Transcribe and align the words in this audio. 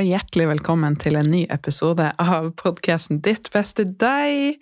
Og 0.00 0.08
hjertelig 0.08 0.46
velkommen 0.48 0.94
til 0.96 1.18
en 1.18 1.28
ny 1.28 1.42
episode 1.52 2.06
av 2.22 2.46
podkasten 2.56 3.18
Ditt 3.20 3.50
beste 3.52 3.84
deg. 3.84 4.56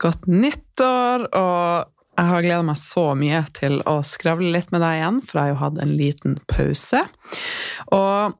Godt 0.00 0.24
nyttår! 0.30 1.26
Og 1.28 1.90
jeg 2.16 2.30
har 2.30 2.44
gleda 2.46 2.64
meg 2.64 2.80
så 2.80 3.04
mye 3.18 3.42
til 3.58 3.82
å 3.84 3.98
skravle 4.06 4.48
litt 4.54 4.72
med 4.72 4.80
deg 4.80 4.96
igjen, 4.96 5.20
for 5.20 5.36
jeg 5.36 5.44
har 5.44 5.52
jo 5.52 5.60
hatt 5.60 5.82
en 5.84 5.92
liten 6.00 6.38
pause. 6.48 7.04
Og 7.92 8.38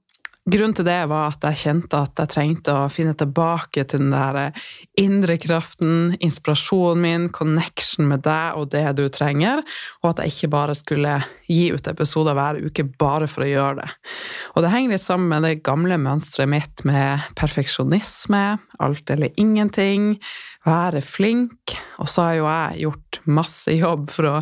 Grunnen 0.49 0.73
til 0.73 0.87
det 0.87 1.03
var 1.11 1.35
at 1.35 1.43
jeg 1.45 1.61
kjente 1.61 1.99
at 2.01 2.21
jeg 2.23 2.31
trengte 2.33 2.73
å 2.73 2.89
finne 2.89 3.13
tilbake 3.21 3.83
til 3.85 4.01
den 4.01 4.15
der 4.15 4.63
indre 4.97 5.37
kraften, 5.37 6.15
inspirasjonen 6.25 7.03
min, 7.03 7.27
connection 7.29 8.09
med 8.09 8.25
deg 8.25 8.57
og 8.57 8.71
det 8.73 8.87
du 8.97 9.05
trenger, 9.13 9.61
og 10.01 10.15
at 10.15 10.23
jeg 10.25 10.33
ikke 10.33 10.51
bare 10.57 10.79
skulle 10.79 11.19
gi 11.49 11.69
ut 11.73 11.89
episoder 11.91 12.37
hver 12.37 12.61
uke 12.61 12.85
bare 13.01 13.29
for 13.31 13.45
å 13.45 13.49
gjøre 13.49 13.81
det. 13.81 13.89
Og 14.55 14.65
det 14.65 14.73
henger 14.73 14.95
litt 14.95 15.05
sammen 15.05 15.31
med 15.33 15.47
det 15.47 15.63
gamle 15.67 15.99
mønsteret 16.01 16.51
mitt 16.53 16.85
med 16.89 17.25
perfeksjonisme, 17.39 18.43
alt 18.85 19.13
eller 19.15 19.33
ingenting, 19.41 20.15
være 20.69 21.01
flink, 21.05 21.77
og 21.99 22.11
så 22.11 22.27
har 22.27 22.35
jo 22.37 22.49
jeg 22.49 22.83
gjort 22.85 23.21
masse 23.39 23.73
jobb 23.73 24.11
for 24.13 24.29
å 24.29 24.35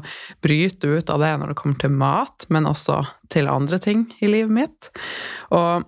bryte 0.43 0.91
ut 0.91 1.13
av 1.13 1.23
det 1.23 1.35
når 1.39 1.53
det 1.53 1.61
kommer 1.61 1.83
til 1.83 1.95
mat, 1.95 2.49
men 2.51 2.67
også 2.71 3.03
til 3.33 3.51
andre 3.53 3.79
ting 3.83 4.09
i 4.19 4.31
livet 4.31 4.57
mitt. 4.57 4.91
Og 5.55 5.87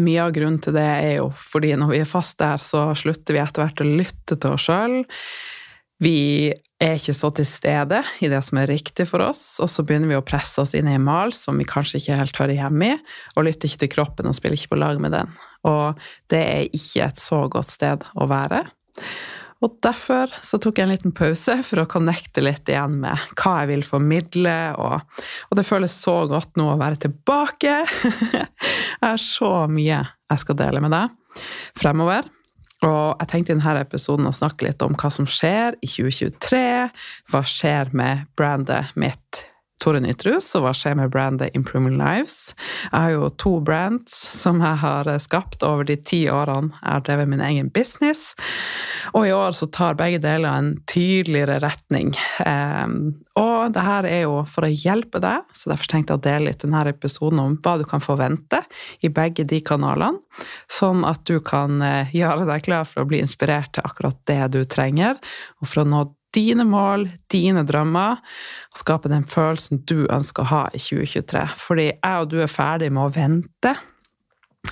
mye 0.00 0.22
av 0.22 0.32
grunnen 0.32 0.60
til 0.62 0.76
det 0.76 0.86
er 0.86 1.16
jo 1.18 1.30
fordi 1.36 1.74
når 1.76 1.92
vi 1.92 2.00
er 2.00 2.08
fast 2.08 2.38
der, 2.40 2.62
så 2.62 2.88
slutter 2.96 3.36
vi 3.36 3.42
etter 3.42 3.64
hvert 3.64 3.82
å 3.82 3.88
lytte 3.88 4.38
til 4.38 4.56
oss 4.56 4.68
sjøl. 4.68 5.02
Vi 6.02 6.52
er 6.82 6.98
ikke 6.98 7.14
så 7.16 7.30
til 7.36 7.46
stede 7.48 8.02
i 8.20 8.28
det 8.28 8.42
som 8.44 8.58
er 8.60 8.68
riktig 8.68 9.06
for 9.08 9.24
oss, 9.24 9.56
og 9.64 9.70
så 9.72 9.84
begynner 9.86 10.10
vi 10.10 10.18
å 10.18 10.24
presse 10.26 10.60
oss 10.60 10.74
inn 10.76 10.90
i 10.90 10.96
en 10.98 11.06
mal 11.06 11.32
som 11.36 11.56
vi 11.56 11.68
kanskje 11.68 12.02
ikke 12.02 12.18
helt 12.20 12.40
hører 12.42 12.58
hjemme 12.58 12.90
i, 12.90 12.98
og 13.34 13.46
lytter 13.48 13.70
ikke 13.70 13.84
til 13.84 13.92
kroppen 13.94 14.28
og 14.28 14.36
spiller 14.36 14.60
ikke 14.60 14.74
på 14.74 14.82
lag 14.82 15.00
med 15.00 15.16
den. 15.16 15.32
Og 15.66 16.04
det 16.32 16.42
er 16.42 16.68
ikke 16.68 17.08
et 17.08 17.22
så 17.22 17.46
godt 17.52 17.72
sted 17.72 18.04
å 18.14 18.28
være. 18.30 18.66
Og 19.64 19.78
derfor 19.80 20.30
så 20.44 20.60
tok 20.60 20.76
jeg 20.76 20.84
en 20.84 20.92
liten 20.92 21.14
pause 21.16 21.56
for 21.64 21.80
å 21.80 21.88
connecte 21.88 22.42
litt 22.44 22.68
igjen 22.68 22.98
med 23.00 23.16
hva 23.40 23.54
jeg 23.62 23.70
vil 23.72 23.86
formidle, 23.88 24.56
og, 24.76 25.24
og 25.48 25.56
det 25.56 25.64
føles 25.66 25.96
så 25.96 26.18
godt 26.28 26.60
nå 26.60 26.68
å 26.74 26.80
være 26.80 27.00
tilbake. 27.06 27.78
jeg 28.36 29.00
har 29.00 29.22
så 29.22 29.52
mye 29.72 30.04
jeg 30.04 30.42
skal 30.44 30.60
dele 30.60 30.84
med 30.84 30.92
deg 30.92 31.46
fremover. 31.76 32.28
Og 32.84 33.16
jeg 33.22 33.28
tenkte 33.30 33.54
i 33.54 33.56
denne 33.56 33.80
episoden 33.80 34.28
å 34.28 34.34
snakke 34.36 34.66
litt 34.68 34.82
om 34.84 34.96
hva 35.00 35.10
som 35.12 35.28
skjer 35.28 35.78
i 35.80 35.88
2023. 35.88 36.64
Hva 37.32 37.42
skjer 37.48 37.92
med 37.96 38.26
brandet 38.36 38.92
mitt 39.00 39.46
Tore 39.86 40.00
Nytrus, 40.02 40.48
og 40.58 40.64
hva 40.64 40.72
skjer 40.74 40.96
med 40.98 41.12
brandet 41.14 41.54
Improving 41.54 41.94
Lives? 41.94 42.56
Jeg 42.88 42.98
har 42.98 43.12
jo 43.12 43.28
to 43.38 43.52
brands 43.62 44.16
som 44.34 44.58
jeg 44.58 44.80
har 44.82 45.06
skapt 45.22 45.62
over 45.62 45.86
de 45.86 45.94
ti 46.02 46.24
årene 46.26 46.72
jeg 46.74 46.90
har 46.90 47.04
drevet 47.06 47.30
min 47.30 47.44
egen 47.46 47.68
business. 47.70 48.32
Og 49.14 49.28
i 49.28 49.34
år 49.36 49.54
så 49.54 49.68
tar 49.70 49.94
begge 49.94 50.18
deler 50.24 50.50
en 50.50 50.72
tydeligere 50.90 51.60
retning. 51.62 52.10
Ehm, 52.42 53.14
og 53.38 53.76
det 53.76 53.86
her 53.86 54.10
er 54.10 54.24
jo 54.24 54.42
for 54.50 54.66
å 54.66 54.72
hjelpe 54.72 55.22
deg, 55.22 55.46
så 55.54 55.70
derfor 55.70 55.92
tenkte 55.92 56.16
jeg 56.16 56.18
å 56.18 56.26
dele 56.26 56.50
litt 56.50 56.66
denne 56.66 56.82
episoden 56.90 57.44
om 57.44 57.56
hva 57.62 57.76
du 57.78 57.86
kan 57.86 58.02
forvente 58.02 58.64
i 59.06 59.12
begge 59.12 59.46
de 59.46 59.62
kanalene, 59.62 60.18
sånn 60.66 61.06
at 61.06 61.22
du 61.30 61.38
kan 61.46 61.78
eh, 61.78 62.10
gjøre 62.16 62.50
deg 62.50 62.66
klar 62.66 62.90
for 62.90 63.04
å 63.04 63.10
bli 63.14 63.22
inspirert 63.22 63.76
til 63.76 63.86
akkurat 63.86 64.18
det 64.26 64.42
du 64.58 64.64
trenger, 64.66 65.22
og 65.62 65.70
for 65.70 65.86
å 65.86 65.90
nå 65.94 66.06
dine 66.36 66.66
mål, 66.68 67.08
dine 67.32 67.64
drømmer, 67.66 68.20
og 68.20 68.80
skape 68.80 69.10
den 69.12 69.26
følelsen 69.26 69.82
du 69.88 70.04
ønsker 70.12 70.44
å 70.44 70.50
ha 70.52 70.62
i 70.76 70.80
2023. 70.82 71.44
Fordi 71.58 71.90
jeg 71.90 72.22
og 72.22 72.32
du 72.32 72.40
er 72.44 72.52
ferdig 72.52 72.92
med 72.92 73.08
å 73.08 73.14
vente, 73.16 73.76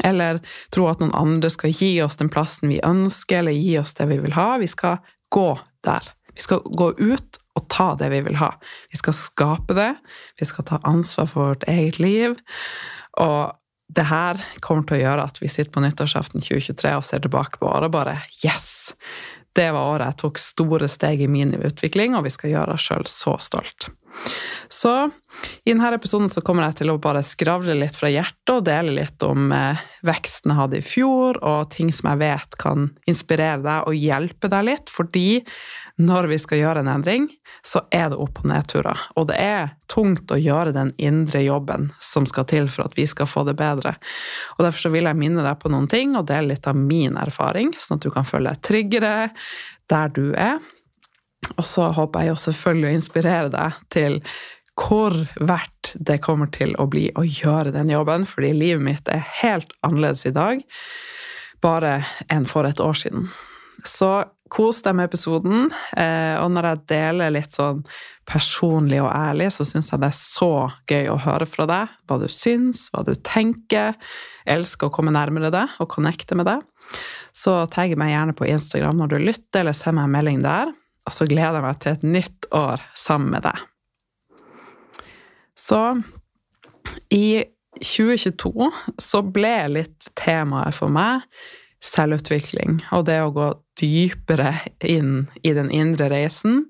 eller 0.05 0.41
tro 0.75 0.89
at 0.91 1.01
noen 1.01 1.15
andre 1.17 1.51
skal 1.53 1.73
gi 1.75 1.93
oss 2.03 2.19
den 2.21 2.33
plassen 2.33 2.73
vi 2.73 2.83
ønsker, 2.85 3.41
eller 3.41 3.57
gi 3.57 3.79
oss 3.81 3.95
det 3.99 4.09
vi 4.11 4.21
vil 4.25 4.37
ha. 4.37 4.55
Vi 4.61 4.69
skal 4.71 5.01
gå 5.35 5.49
der. 5.87 6.13
Vi 6.35 6.43
skal 6.43 6.65
gå 6.65 6.91
ut 6.99 7.41
og 7.55 7.69
ta 7.71 7.93
det 7.99 8.11
vi 8.11 8.23
vil 8.27 8.39
ha. 8.41 8.51
Vi 8.91 8.99
skal 8.99 9.15
skape 9.17 9.77
det. 9.79 9.93
Vi 10.41 10.49
skal 10.51 10.67
ta 10.67 10.81
ansvar 10.83 11.31
for 11.31 11.53
vårt 11.53 11.69
eget 11.71 12.01
liv. 12.03 12.35
Og 13.23 13.55
det 13.95 14.09
her 14.11 14.41
kommer 14.65 14.87
til 14.89 14.99
å 14.99 15.03
gjøre 15.05 15.29
at 15.29 15.39
vi 15.43 15.51
sitter 15.53 15.71
på 15.75 15.85
nyttårsaften 15.85 16.43
2023 16.43 16.95
og 16.99 17.07
ser 17.07 17.23
tilbake 17.23 17.61
på 17.61 17.69
året 17.71 17.91
og 17.91 17.95
bare 17.95 18.19
Yes! 18.43 18.95
Det 19.55 19.71
var 19.75 19.93
året 19.95 20.13
jeg 20.13 20.21
tok 20.25 20.41
store 20.43 20.89
steg 20.91 21.23
i 21.25 21.31
min 21.31 21.55
utvikling, 21.55 22.17
og 22.17 22.27
vi 22.27 22.33
skal 22.35 22.53
gjøre 22.55 22.75
oss 22.77 22.89
sjøl 22.89 23.07
så 23.11 23.37
stolt. 23.43 23.91
Så 24.69 25.11
i 25.65 25.73
denne 25.73 25.91
episoden 25.95 26.31
så 26.31 26.43
kommer 26.45 26.69
jeg 26.69 26.81
til 26.81 26.93
å 26.93 26.99
bare 27.03 27.23
skravle 27.27 27.75
litt 27.77 27.97
fra 27.99 28.11
hjertet 28.11 28.53
og 28.55 28.65
dele 28.67 28.95
litt 29.01 29.23
om 29.27 29.51
eh, 29.55 29.81
veksten 30.07 30.53
jeg 30.53 30.61
hadde 30.61 30.79
i 30.79 30.87
fjor, 30.87 31.41
og 31.43 31.71
ting 31.75 31.91
som 31.95 32.13
jeg 32.13 32.23
vet 32.23 32.59
kan 32.61 32.89
inspirere 33.11 33.63
deg 33.65 33.91
og 33.91 33.99
hjelpe 33.99 34.51
deg 34.53 34.69
litt, 34.71 34.93
fordi 34.93 35.43
når 36.03 36.31
vi 36.33 36.41
skal 36.43 36.63
gjøre 36.63 36.85
en 36.85 36.93
endring, 36.97 37.29
så 37.65 37.81
er 37.91 38.11
det 38.13 38.19
opp- 38.21 38.43
og 38.43 38.49
nedturer. 38.51 39.01
Og 39.17 39.29
det 39.31 39.39
er 39.41 39.71
tungt 39.89 40.31
å 40.33 40.37
gjøre 40.37 40.75
den 40.77 40.91
indre 41.01 41.41
jobben 41.41 41.89
som 42.03 42.27
skal 42.29 42.45
til 42.51 42.69
for 42.69 42.85
at 42.85 42.97
vi 42.99 43.07
skal 43.09 43.29
få 43.31 43.47
det 43.49 43.57
bedre. 43.57 43.95
Og 44.59 44.67
Derfor 44.67 44.87
så 44.87 44.93
vil 44.93 45.09
jeg 45.09 45.19
minne 45.21 45.45
deg 45.47 45.57
på 45.63 45.73
noen 45.73 45.89
ting 45.89 46.13
og 46.19 46.29
dele 46.29 46.53
litt 46.53 46.69
av 46.69 46.77
min 46.77 47.17
erfaring, 47.17 47.73
sånn 47.81 47.97
at 47.97 48.05
du 48.05 48.13
kan 48.13 48.29
føle 48.29 48.53
deg 48.53 48.65
tryggere 48.69 49.15
der 49.93 50.13
du 50.13 50.27
er. 50.37 50.61
Og 51.57 51.65
så 51.69 51.89
håper 51.97 52.25
jeg 52.25 52.35
jo 52.35 52.43
selvfølgelig 52.45 52.91
å 52.91 52.99
inspirere 52.99 53.49
deg 53.53 53.81
til 53.93 54.21
hvor 54.75 55.15
verdt 55.39 55.93
det 55.95 56.19
kommer 56.25 56.51
til 56.53 56.75
å 56.83 56.89
bli 56.91 57.07
å 57.15 57.23
gjøre 57.25 57.73
den 57.75 57.93
jobben, 57.93 58.25
fordi 58.27 58.53
livet 58.57 58.83
mitt 58.83 59.09
er 59.09 59.25
helt 59.41 59.71
annerledes 59.87 60.27
i 60.27 60.35
dag 60.35 60.65
bare 61.65 62.01
enn 62.33 62.45
for 62.51 62.69
et 62.69 62.83
år 62.83 62.99
siden. 62.99 63.29
Så 63.87 64.25
kos 64.55 64.83
deg 64.85 64.95
med 64.97 65.09
episoden. 65.09 65.67
Eh, 65.99 66.37
og 66.39 66.53
når 66.55 66.69
jeg 66.69 66.83
deler 66.93 67.35
litt 67.35 67.57
sånn 67.57 67.83
personlig 68.29 69.01
og 69.03 69.11
ærlig, 69.11 69.51
så 69.53 69.67
syns 69.69 69.91
jeg 69.91 70.03
det 70.03 70.11
er 70.13 70.19
så 70.19 70.53
gøy 70.91 71.11
å 71.13 71.19
høre 71.27 71.49
fra 71.51 71.67
deg. 71.69 71.97
Hva 72.07 72.19
du 72.23 72.29
syns, 72.33 72.87
hva 72.95 73.03
du 73.07 73.15
tenker. 73.27 73.99
Jeg 74.45 74.61
elsker 74.61 74.89
å 74.89 74.95
komme 74.95 75.15
nærmere 75.15 75.53
deg 75.55 75.75
og 75.83 75.91
connecte 75.93 76.39
med 76.39 76.49
deg. 76.51 76.63
Så 77.35 77.57
tagg 77.73 77.97
meg 77.99 78.13
gjerne 78.13 78.37
på 78.39 78.47
Instagram 78.47 79.01
når 79.01 79.15
du 79.15 79.19
lytter, 79.25 79.65
eller 79.65 79.77
send 79.77 79.99
meg 79.99 80.09
en 80.09 80.15
melding 80.15 80.45
der. 80.45 80.75
Og 81.05 81.17
så 81.17 81.27
gleder 81.29 81.59
jeg 81.59 81.67
meg 81.67 81.81
til 81.83 81.97
et 81.97 82.07
nytt 82.07 82.49
år 82.55 82.85
sammen 82.97 83.35
med 83.35 83.45
deg. 83.49 83.65
Så 85.59 85.81
i 87.15 87.43
2022 87.81 88.71
så 89.03 89.21
ble 89.35 89.57
litt 89.73 90.09
temaet 90.19 90.77
for 90.77 90.93
meg 90.95 91.25
selvutvikling 91.85 92.81
og 92.95 93.05
det 93.09 93.19
å 93.21 93.33
gå 93.35 93.49
dypere 93.81 94.53
inn 94.85 95.27
i 95.43 95.55
den 95.57 95.71
indre 95.75 96.09
reisen 96.13 96.65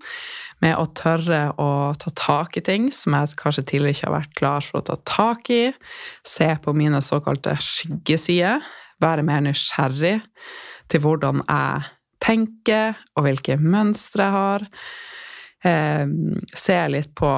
med 0.63 0.77
å 0.79 0.87
tørre 0.97 1.51
å 1.61 1.93
ta 2.01 2.13
tak 2.17 2.57
i 2.57 2.63
ting 2.65 2.89
som 2.95 3.17
jeg 3.17 3.37
kanskje 3.41 3.67
tidligere 3.69 3.97
ikke 3.97 4.09
har 4.09 4.17
vært 4.19 4.37
klar 4.39 4.65
for 4.65 4.81
å 4.81 4.87
ta 4.89 4.97
tak 5.09 5.51
i, 5.53 5.65
se 6.25 6.49
på 6.65 6.75
mine 6.77 7.03
såkalte 7.05 7.57
skyggesider, 7.61 8.63
være 9.03 9.27
mer 9.27 9.43
nysgjerrig 9.45 10.19
til 10.93 11.05
hvordan 11.05 11.43
jeg 11.45 11.91
tenker, 12.25 12.95
og 13.19 13.27
hvilke 13.27 13.59
mønstre 13.61 14.25
jeg 14.25 14.35
har. 14.35 14.65
Eh, 15.65 16.07
se 16.57 16.77
litt 16.93 17.13
på 17.17 17.31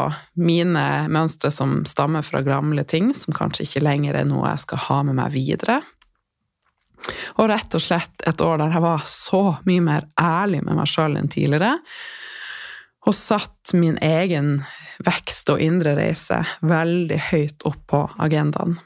mine 0.42 0.86
mønstre 1.10 1.50
som 1.54 1.80
stammer 1.88 2.26
fra 2.26 2.42
gamle 2.46 2.84
ting, 2.86 3.12
som 3.14 3.34
kanskje 3.34 3.66
ikke 3.66 3.84
lenger 3.86 4.20
er 4.20 4.28
noe 4.28 4.50
jeg 4.52 4.64
skal 4.66 4.82
ha 4.86 5.02
med 5.08 5.18
meg 5.18 5.34
videre. 5.34 5.80
Og 7.36 7.48
rett 7.50 7.76
og 7.76 7.82
slett 7.82 8.24
et 8.26 8.42
år 8.42 8.60
der 8.62 8.74
jeg 8.76 8.84
var 8.84 9.04
så 9.10 9.42
mye 9.68 9.84
mer 9.84 10.08
ærlig 10.20 10.62
med 10.66 10.78
meg 10.78 10.90
sjøl 10.90 11.18
enn 11.18 11.30
tidligere. 11.32 11.76
Og 13.06 13.14
satt 13.14 13.74
min 13.78 13.98
egen 14.02 14.64
vekst 15.06 15.50
og 15.52 15.62
indre 15.62 15.94
reise 15.98 16.40
veldig 16.66 17.20
høyt 17.30 17.66
opp 17.68 17.82
på 17.92 18.02
agendaen. 18.22 18.78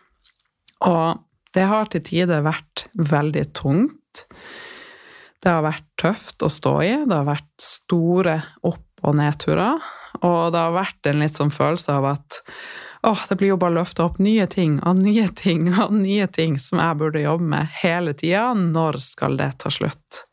Og 0.85 1.23
det 1.55 1.67
har 1.71 1.89
til 1.91 2.05
tider 2.05 2.45
vært 2.45 2.85
veldig 2.95 3.47
tungt. 3.57 4.27
Det 5.41 5.49
har 5.51 5.65
vært 5.65 5.87
tøft 6.01 6.45
å 6.45 6.51
stå 6.53 6.75
i. 6.85 6.93
Det 7.09 7.17
har 7.17 7.29
vært 7.29 7.65
store 7.65 8.37
opp- 8.69 8.87
og 9.07 9.17
nedturer. 9.17 9.81
Og 10.21 10.53
det 10.53 10.61
har 10.61 10.77
vært 10.77 11.09
en 11.09 11.23
litt 11.23 11.39
sånn 11.39 11.53
følelse 11.55 11.97
av 11.97 12.11
at 12.13 12.41
åh, 13.03 13.23
det 13.29 13.37
blir 13.37 13.55
jo 13.55 13.61
bare 13.61 13.79
løfta 13.79 14.05
opp 14.09 14.19
nye 14.23 14.47
ting 14.51 14.79
og 14.87 15.01
nye 15.01 15.29
ting 15.37 15.71
og 15.73 15.95
nye 15.95 16.27
ting 16.31 16.59
som 16.61 16.81
jeg 16.83 16.99
burde 17.01 17.25
jobbe 17.25 17.47
med 17.55 17.73
hele 17.83 18.15
tida. 18.17 18.51
Når 18.55 19.01
skal 19.05 19.39
det 19.41 19.53
ta 19.63 19.73
slutt? 19.73 20.25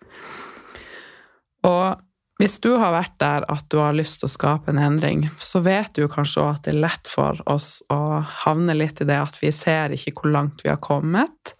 Og 1.68 2.04
hvis 2.38 2.60
du 2.62 2.70
har 2.78 2.94
vært 2.94 3.16
der 3.22 3.46
at 3.50 3.66
du 3.74 3.80
har 3.82 3.96
lyst 3.98 4.22
til 4.22 4.30
å 4.30 4.36
skape 4.36 4.70
en 4.70 4.82
endring, 4.82 5.26
så 5.42 5.64
vet 5.66 5.96
du 5.98 6.06
kanskje 6.12 6.44
òg 6.44 6.52
at 6.52 6.68
det 6.68 6.76
er 6.76 6.84
lett 6.84 7.10
for 7.10 7.42
oss 7.50 7.80
å 7.94 8.22
havne 8.44 8.76
litt 8.78 9.02
i 9.02 9.08
det 9.10 9.18
at 9.18 9.40
vi 9.42 9.50
ser 9.56 9.96
ikke 9.96 10.14
hvor 10.20 10.36
langt 10.36 10.62
vi 10.66 10.70
har 10.70 10.82
kommet. 10.84 11.56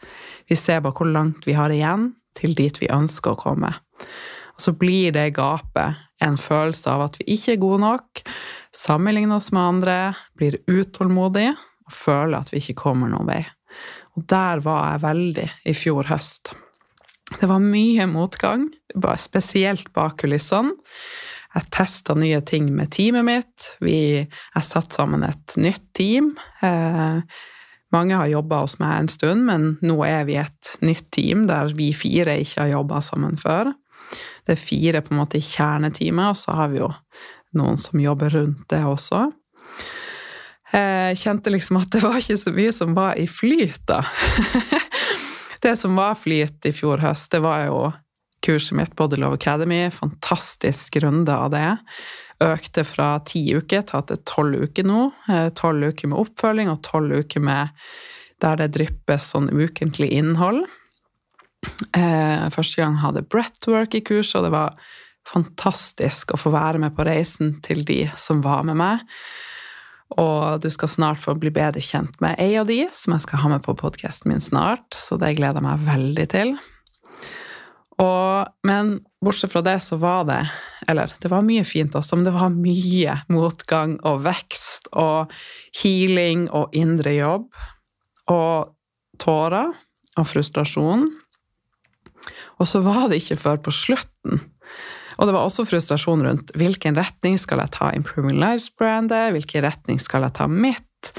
Vi 0.48 0.56
ser 0.60 0.84
bare 0.86 0.94
hvor 1.00 1.10
langt 1.10 1.50
vi 1.50 1.58
har 1.58 1.74
igjen 1.74 2.12
til 2.38 2.54
dit 2.58 2.78
vi 2.78 2.92
ønsker 2.94 3.34
å 3.34 3.42
komme. 3.42 3.74
Og 4.58 4.66
så 4.66 4.74
blir 4.74 5.14
det 5.14 5.36
gapet 5.38 6.04
en 6.24 6.38
følelse 6.42 6.90
av 6.90 7.06
at 7.08 7.20
vi 7.22 7.36
ikke 7.36 7.54
er 7.54 7.62
gode 7.62 7.82
nok, 7.84 8.24
sammenligner 8.74 9.38
oss 9.38 9.52
med 9.54 9.62
andre, 9.64 9.98
blir 10.38 10.58
utålmodige 10.66 11.54
og 11.88 11.94
føler 11.94 12.40
at 12.40 12.50
vi 12.54 12.62
ikke 12.64 12.82
kommer 12.82 13.12
noen 13.12 13.30
vei. 13.30 13.44
Og 14.18 14.26
der 14.30 14.64
var 14.66 14.96
jeg 14.96 15.04
veldig 15.06 15.50
i 15.70 15.76
fjor 15.78 16.10
høst. 16.10 16.56
Det 17.38 17.48
var 17.50 17.62
mye 17.62 18.08
motgang, 18.10 18.70
spesielt 19.20 19.92
bak 19.94 20.18
kulissene. 20.24 20.74
Jeg 21.58 21.70
testa 21.74 22.14
nye 22.18 22.40
ting 22.46 22.68
med 22.76 22.92
teamet 22.94 23.26
mitt. 23.26 23.68
Vi, 23.82 24.00
jeg 24.22 24.66
satte 24.66 24.98
sammen 24.98 25.24
et 25.26 25.56
nytt 25.58 25.86
team. 25.98 26.34
Eh, 26.62 27.22
mange 27.96 28.20
har 28.20 28.30
jobba 28.30 28.62
hos 28.66 28.78
meg 28.82 28.94
en 28.94 29.10
stund, 29.10 29.46
men 29.48 29.68
nå 29.86 29.96
er 30.06 30.28
vi 30.28 30.38
et 30.42 30.74
nytt 30.86 31.08
team 31.16 31.46
der 31.50 31.72
vi 31.78 31.94
fire 31.98 32.36
ikke 32.44 32.66
har 32.66 32.74
jobba 32.76 33.02
sammen 33.06 33.40
før. 33.42 33.72
Det 34.48 34.56
er 34.56 34.62
fire 34.62 35.04
på 35.04 35.14
en 35.14 35.22
måte 35.22 35.40
i 35.40 35.46
kjerneteamet, 35.46 36.32
og 36.32 36.40
så 36.40 36.56
har 36.58 36.72
vi 36.72 36.82
jo 36.82 36.92
noen 37.58 37.80
som 37.82 38.00
jobber 38.00 38.36
rundt 38.36 38.66
det 38.72 38.84
også. 38.86 39.28
Jeg 40.72 41.20
kjente 41.22 41.52
liksom 41.52 41.80
at 41.80 41.94
det 41.96 42.02
var 42.04 42.18
ikke 42.20 42.40
så 42.40 42.52
mye 42.56 42.74
som 42.76 42.96
var 42.96 43.20
i 43.20 43.28
flyt, 43.32 43.82
da. 43.88 44.02
det 45.64 45.78
som 45.80 45.96
var 45.96 46.18
flyt 46.20 46.68
i 46.68 46.74
fjor 46.76 47.02
høst, 47.04 47.32
det 47.32 47.42
var 47.44 47.66
jo 47.70 47.80
kurset 48.46 48.78
mitt 48.78 48.96
Body 48.96 49.20
Love 49.20 49.40
Academy. 49.40 49.92
Fantastisk 49.92 50.96
runde 51.04 51.36
av 51.36 51.52
det. 51.52 51.78
Økte 52.44 52.84
fra 52.86 53.16
ti 53.26 53.42
uker 53.56 53.82
til 53.82 54.00
at 54.00 54.12
det 54.12 54.20
er 54.20 54.28
tolv 54.30 54.68
uker 54.68 54.86
nå. 54.88 55.08
Eh, 55.32 55.48
tolv 55.58 55.90
uker 55.90 56.12
med 56.12 56.22
oppfølging 56.22 56.72
og 56.72 56.84
tolv 56.86 57.24
uker 57.24 57.44
med 57.44 57.74
der 58.44 58.60
det 58.62 58.74
dryppes 58.76 59.32
sånn 59.34 59.50
ukentlig 59.50 60.12
innhold. 60.14 60.68
Eh, 61.98 62.48
første 62.54 62.82
gang 62.82 62.98
hadde 63.02 63.26
breathwork 63.28 63.98
i 63.98 64.04
kurs, 64.06 64.34
og 64.38 64.48
det 64.48 64.54
var 64.56 64.78
fantastisk 65.28 66.32
å 66.34 66.40
få 66.40 66.54
være 66.54 66.82
med 66.82 66.96
på 66.96 67.06
reisen 67.08 67.58
til 67.66 67.84
de 67.88 68.06
som 68.20 68.42
var 68.46 68.64
med 68.68 68.80
meg. 68.80 69.04
Og 70.16 70.62
du 70.64 70.70
skal 70.72 70.92
snart 70.92 71.20
få 71.20 71.36
bli 71.36 71.52
bedre 71.52 71.84
kjent 71.84 72.16
med 72.24 72.40
ei 72.40 72.56
av 72.60 72.70
de, 72.70 72.86
som 72.96 73.16
jeg 73.16 73.26
skal 73.26 73.44
ha 73.44 73.52
med 73.58 73.66
på 73.66 73.76
podkasten 73.78 74.32
min 74.32 74.44
snart, 74.44 74.88
så 74.96 75.20
det 75.20 75.36
gleder 75.40 75.60
jeg 75.60 75.68
meg 75.68 75.88
veldig 75.88 76.28
til. 76.32 76.56
Og, 77.98 78.50
men 78.68 79.00
bortsett 79.26 79.52
fra 79.52 79.64
det, 79.66 79.80
så 79.82 79.98
var 79.98 80.28
det 80.30 80.44
Eller 80.88 81.10
det 81.18 81.32
var 81.32 81.42
mye 81.42 81.64
fint 81.66 81.96
også, 81.98 82.16
men 82.16 82.28
det 82.28 82.36
var 82.36 82.54
mye 82.54 83.16
motgang 83.34 83.96
og 84.06 84.22
vekst 84.28 84.92
og 84.94 85.34
healing 85.82 86.46
og 86.54 86.76
indre 86.78 87.16
jobb. 87.18 87.50
Og 88.32 88.70
tårer 89.20 89.74
og 90.18 90.30
frustrasjon. 90.30 91.10
Og 92.58 92.70
så 92.70 92.82
var 92.86 93.08
det 93.10 93.22
ikke 93.22 93.40
før 93.40 93.60
på 93.68 93.74
slutten. 93.74 94.42
Og 95.18 95.26
det 95.26 95.34
var 95.34 95.48
også 95.48 95.66
frustrasjon 95.66 96.24
rundt 96.26 96.52
hvilken 96.58 96.98
retning 96.98 97.40
skal 97.42 97.64
jeg 97.64 97.74
ta 97.74 97.90
Improving 97.98 98.38
Lives-brandet, 98.42 99.32
hvilken 99.34 99.66
retning 99.66 100.02
skal 100.02 100.28
jeg 100.28 100.36
ta 100.38 100.50
mitt? 100.50 101.14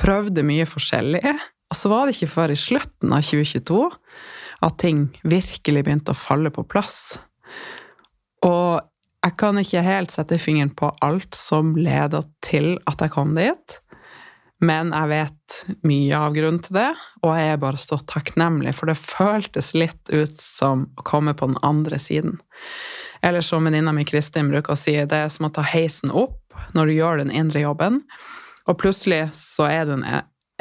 Prøvde 0.00 0.46
mye 0.46 0.66
forskjellig. 0.66 1.22
Og 1.70 1.78
så 1.78 1.90
var 1.90 2.06
det 2.06 2.16
ikke 2.16 2.32
før 2.34 2.54
i 2.54 2.58
slutten 2.58 3.14
av 3.14 3.22
2022 3.26 3.84
at 4.64 4.80
ting 4.80 5.06
virkelig 5.26 5.84
begynte 5.84 6.14
å 6.14 6.18
falle 6.18 6.50
på 6.54 6.64
plass. 6.66 7.16
Og 8.44 8.82
jeg 9.24 9.36
kan 9.40 9.58
ikke 9.60 9.84
helt 9.86 10.12
sette 10.12 10.38
fingeren 10.40 10.74
på 10.76 10.90
alt 11.04 11.36
som 11.38 11.72
leda 11.78 12.22
til 12.44 12.74
at 12.90 13.00
jeg 13.00 13.14
kom 13.14 13.32
dit. 13.38 13.78
Men 14.64 14.92
jeg 14.94 15.10
vet 15.10 15.56
mye 15.84 16.18
av 16.18 16.34
grunnen 16.36 16.60
til 16.64 16.76
det, 16.78 16.90
og 17.24 17.34
jeg 17.36 17.52
er 17.52 17.60
bare 17.60 17.80
så 17.80 17.98
takknemlig, 18.08 18.72
for 18.78 18.88
det 18.88 18.96
føltes 19.00 19.72
litt 19.76 20.12
ut 20.12 20.38
som 20.40 20.86
å 20.96 21.04
komme 21.06 21.34
på 21.36 21.50
den 21.50 21.58
andre 21.66 21.98
siden. 22.00 22.38
Eller 23.24 23.44
som 23.44 23.64
venninna 23.64 23.92
mi 23.96 24.06
Kristin 24.08 24.50
bruker 24.52 24.74
å 24.74 24.78
si, 24.78 24.94
det 24.96 25.20
er 25.26 25.32
som 25.32 25.48
å 25.48 25.52
ta 25.52 25.64
heisen 25.66 26.12
opp 26.12 26.40
når 26.76 26.86
du 26.86 26.94
gjør 26.96 27.20
den 27.22 27.34
indre 27.34 27.64
jobben, 27.64 28.02
og 28.64 28.78
plutselig 28.80 29.26
så 29.36 29.66
er 29.68 29.88
du 29.88 29.98
en 29.98 30.06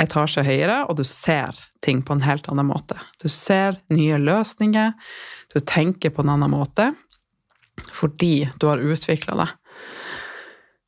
etasje 0.01 0.43
høyere, 0.43 0.81
og 0.89 0.98
du 1.00 1.05
ser 1.07 1.55
ting 1.86 2.01
på 2.03 2.15
en 2.15 2.25
helt 2.25 2.48
annen 2.51 2.67
måte. 2.67 2.98
Du 3.22 3.29
ser 3.31 3.77
nye 3.93 4.19
løsninger, 4.19 4.93
du 5.53 5.60
tenker 5.60 6.12
på 6.12 6.24
en 6.24 6.33
annen 6.36 6.51
måte, 6.51 6.91
fordi 7.93 8.50
du 8.60 8.67
har 8.67 8.83
utvikla 8.83 9.38
det. 9.39 9.50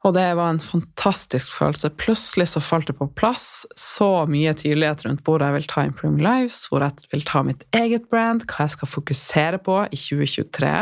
Og 0.05 0.13
det 0.13 0.25
var 0.38 0.51
en 0.53 0.62
fantastisk 0.62 1.55
følelse. 1.57 1.89
Plutselig 1.97 2.51
så 2.51 2.62
falt 2.62 2.91
det 2.91 2.97
på 3.00 3.07
plass 3.17 3.65
så 3.79 4.27
mye 4.29 4.53
tydelighet 4.53 5.01
rundt 5.07 5.24
hvor 5.25 5.41
jeg 5.41 5.55
vil 5.55 5.65
ta 5.71 5.85
Improving 5.88 6.21
Lives, 6.21 6.59
hvor 6.69 6.85
jeg 6.85 7.09
vil 7.09 7.25
ta 7.25 7.41
mitt 7.45 7.65
eget 7.74 8.05
brand, 8.12 8.45
hva 8.45 8.67
jeg 8.67 8.75
skal 8.75 8.91
fokusere 8.91 9.59
på 9.65 9.79
i 9.89 9.97
2023. 9.97 10.75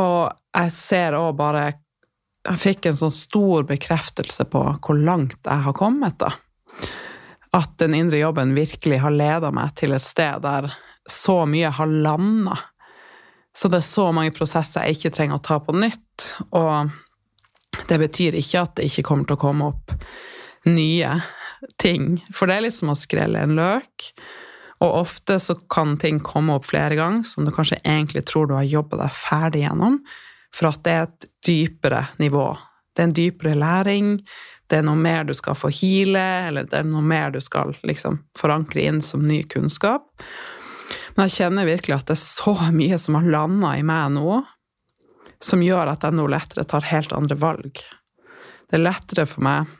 Og 0.00 0.32
jeg 0.56 0.74
ser 0.74 1.18
òg 1.18 1.32
bare 1.38 1.70
Jeg 2.40 2.56
fikk 2.56 2.86
en 2.88 2.96
sånn 2.96 3.12
stor 3.12 3.66
bekreftelse 3.68 4.46
på 4.48 4.60
hvor 4.80 4.96
langt 4.96 5.36
jeg 5.44 5.60
har 5.66 5.74
kommet, 5.76 6.14
da. 6.22 6.30
At 7.52 7.74
den 7.82 7.92
indre 7.98 8.16
jobben 8.16 8.54
virkelig 8.56 9.02
har 9.02 9.12
leda 9.12 9.50
meg 9.52 9.74
til 9.76 9.92
et 9.92 10.00
sted 10.00 10.40
der 10.40 10.70
så 11.04 11.42
mye 11.44 11.68
har 11.68 11.92
landa. 11.92 12.56
Så 13.52 13.68
det 13.68 13.82
er 13.82 13.84
så 13.90 14.06
mange 14.16 14.32
prosesser 14.32 14.88
jeg 14.88 14.96
ikke 14.96 15.12
trenger 15.18 15.36
å 15.36 15.44
ta 15.44 15.58
på 15.60 15.76
nytt. 15.76 16.30
Og 16.56 16.88
det 17.88 17.98
betyr 17.98 18.38
ikke 18.38 18.64
at 18.64 18.76
det 18.78 18.88
ikke 18.90 19.06
kommer 19.06 19.28
til 19.28 19.38
å 19.38 19.42
komme 19.44 19.70
opp 19.72 19.94
nye 20.68 21.14
ting. 21.82 22.20
For 22.34 22.50
det 22.50 22.58
er 22.58 22.66
liksom 22.68 22.92
å 22.92 22.98
skrelle 22.98 23.42
en 23.44 23.56
løk. 23.58 24.10
Og 24.80 24.96
ofte 25.02 25.36
så 25.42 25.56
kan 25.70 25.98
ting 26.00 26.22
komme 26.24 26.56
opp 26.56 26.70
flere 26.70 26.96
ganger 26.96 27.26
som 27.28 27.44
du 27.44 27.52
kanskje 27.52 27.80
egentlig 27.82 28.24
tror 28.28 28.48
du 28.48 28.56
har 28.56 28.68
jobba 28.68 29.02
deg 29.02 29.16
ferdig 29.16 29.64
gjennom, 29.66 29.98
for 30.56 30.70
at 30.72 30.80
det 30.86 30.94
er 30.94 31.02
et 31.04 31.26
dypere 31.46 32.06
nivå. 32.22 32.46
Det 32.96 33.02
er 33.02 33.10
en 33.10 33.18
dypere 33.18 33.58
læring, 33.60 34.14
det 34.70 34.78
er 34.78 34.86
noe 34.86 34.98
mer 34.98 35.26
du 35.28 35.34
skal 35.36 35.58
få 35.58 35.68
hile, 35.74 36.24
eller 36.48 36.66
det 36.70 36.80
er 36.80 36.88
noe 36.88 37.04
mer 37.04 37.34
du 37.34 37.40
skal 37.44 37.74
liksom 37.86 38.22
forankre 38.38 38.86
inn 38.86 39.02
som 39.04 39.22
ny 39.22 39.42
kunnskap. 39.50 40.06
Men 41.14 41.28
jeg 41.28 41.36
kjenner 41.36 41.68
virkelig 41.68 41.98
at 41.98 42.08
det 42.08 42.16
er 42.16 42.22
så 42.22 42.54
mye 42.74 42.98
som 42.98 43.18
har 43.18 43.28
landa 43.30 43.74
i 43.76 43.84
meg 43.86 44.14
nå, 44.16 44.40
som 45.40 45.62
gjør 45.64 45.92
at 45.92 46.04
jeg 46.04 46.16
nå 46.16 46.26
lettere 46.30 46.66
tar 46.68 46.88
helt 46.90 47.12
andre 47.16 47.36
valg. 47.40 47.80
Det 48.70 48.78
er 48.78 48.84
lettere 48.84 49.26
for 49.26 49.44
meg 49.44 49.70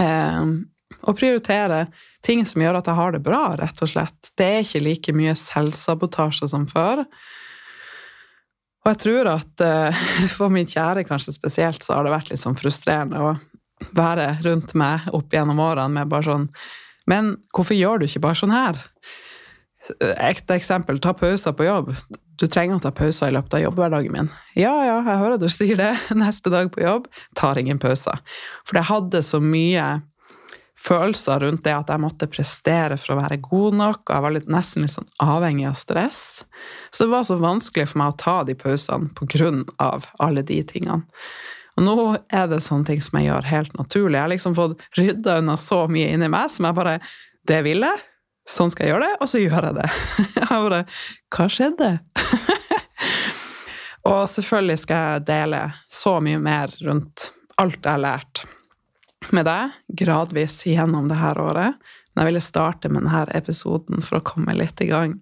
eh, 0.00 0.42
å 1.00 1.14
prioritere 1.16 1.86
ting 2.24 2.44
som 2.46 2.62
gjør 2.62 2.80
at 2.80 2.90
jeg 2.90 2.98
har 2.98 3.14
det 3.14 3.22
bra, 3.24 3.42
rett 3.58 3.82
og 3.84 3.90
slett. 3.92 4.32
Det 4.36 4.48
er 4.48 4.64
ikke 4.64 4.84
like 4.84 5.14
mye 5.16 5.34
selvsabotasje 5.38 6.50
som 6.50 6.66
før. 6.70 7.04
Og 8.84 8.90
jeg 8.92 9.00
tror 9.04 9.30
at 9.34 9.64
eh, 9.64 10.02
for 10.36 10.52
min 10.52 10.68
kjære 10.68 11.06
kanskje 11.08 11.36
spesielt, 11.36 11.84
så 11.84 11.96
har 11.96 12.06
det 12.06 12.14
vært 12.16 12.32
litt 12.32 12.42
sånn 12.42 12.58
frustrerende 12.58 13.22
å 13.22 13.36
være 13.94 14.32
rundt 14.42 14.74
meg 14.78 15.06
opp 15.14 15.34
gjennom 15.34 15.60
årene 15.62 16.00
med 16.00 16.10
bare 16.10 16.26
sånn 16.26 16.48
Men 17.08 17.36
hvorfor 17.54 17.76
gjør 17.78 18.00
du 18.00 18.08
ikke 18.08 18.24
bare 18.26 18.36
sånn 18.36 18.52
her? 18.52 18.80
Ekte 20.18 20.58
eksempel, 20.58 20.98
ta 21.00 21.14
pauser 21.16 21.54
på 21.56 21.64
jobb. 21.64 21.94
Du 22.38 22.46
trenger 22.46 22.78
å 22.78 22.82
ta 22.82 22.92
pauser 22.94 23.32
i 23.32 23.34
løpet 23.34 23.56
av 23.58 23.64
jobbhverdagen 23.64 24.14
min. 24.14 24.28
Ja, 24.54 24.76
ja, 24.86 25.00
jeg 25.02 25.22
hører 25.22 25.40
du 25.42 25.48
sier 25.50 25.78
det. 25.78 25.90
Neste 26.22 26.52
dag 26.54 26.70
på 26.74 26.84
jobb 26.84 27.08
tar 27.38 27.58
ingen 27.58 27.80
pauser. 27.82 28.22
For 28.68 28.78
jeg 28.78 28.90
hadde 28.92 29.24
så 29.26 29.42
mye 29.42 29.88
følelser 30.78 31.42
rundt 31.42 31.64
det 31.66 31.74
at 31.74 31.90
jeg 31.90 32.02
måtte 32.02 32.28
prestere 32.30 32.98
for 33.00 33.16
å 33.16 33.18
være 33.18 33.40
god 33.42 33.78
nok, 33.80 34.02
og 34.04 34.12
jeg 34.14 34.24
var 34.24 34.34
litt, 34.36 34.50
nesten 34.52 34.84
litt 34.86 34.94
sånn 34.94 35.10
avhengig 35.22 35.66
av 35.66 35.74
stress. 35.78 36.22
Så 36.94 37.06
det 37.06 37.14
var 37.16 37.26
så 37.26 37.38
vanskelig 37.42 37.88
for 37.90 38.02
meg 38.04 38.14
å 38.14 38.18
ta 38.22 38.36
de 38.46 38.54
pausene 38.58 39.10
på 39.18 39.26
grunn 39.34 39.64
av 39.82 40.06
alle 40.22 40.46
de 40.46 40.60
tingene. 40.70 41.02
Og 41.78 41.84
nå 41.86 41.96
er 42.34 42.46
det 42.50 42.62
sånne 42.66 42.86
ting 42.88 43.02
som 43.02 43.18
jeg 43.18 43.28
gjør 43.28 43.50
helt 43.50 43.74
naturlig. 43.78 44.16
Jeg 44.16 44.24
har 44.24 44.32
liksom 44.32 44.54
fått 44.58 44.80
rydda 44.98 45.36
unna 45.42 45.54
så 45.58 45.84
mye 45.90 46.14
inni 46.14 46.30
meg 46.30 46.50
som 46.50 46.66
jeg 46.66 46.78
bare 46.78 46.98
Det 47.48 47.62
vil 47.64 47.86
jeg. 47.86 48.00
Sånn 48.48 48.72
skal 48.72 48.86
jeg 48.86 48.94
gjøre 48.94 49.06
det, 49.06 49.16
og 49.20 49.28
så 49.28 49.40
gjør 49.42 49.68
jeg 49.68 49.76
det. 49.76 49.88
Jeg 50.38 50.48
bare 50.48 50.84
Hva 51.34 51.48
skjedde? 51.52 51.90
og 54.10 54.22
selvfølgelig 54.32 54.78
skal 54.80 55.02
jeg 55.04 55.24
dele 55.28 55.60
så 55.92 56.14
mye 56.24 56.38
mer 56.40 56.72
rundt 56.86 57.28
alt 57.60 57.82
jeg 57.82 57.90
har 57.90 58.00
lært 58.00 58.44
med 59.34 59.44
deg, 59.48 59.74
gradvis 60.00 60.60
gjennom 60.64 61.08
det 61.10 61.18
her 61.18 61.40
året. 61.42 61.76
Men 62.14 62.22
jeg 62.22 62.30
ville 62.30 62.44
starte 62.44 62.90
med 62.92 63.04
denne 63.04 63.24
episoden 63.36 64.00
for 64.04 64.20
å 64.20 64.26
komme 64.26 64.54
litt 64.56 64.80
i 64.80 64.88
gang. 64.88 65.18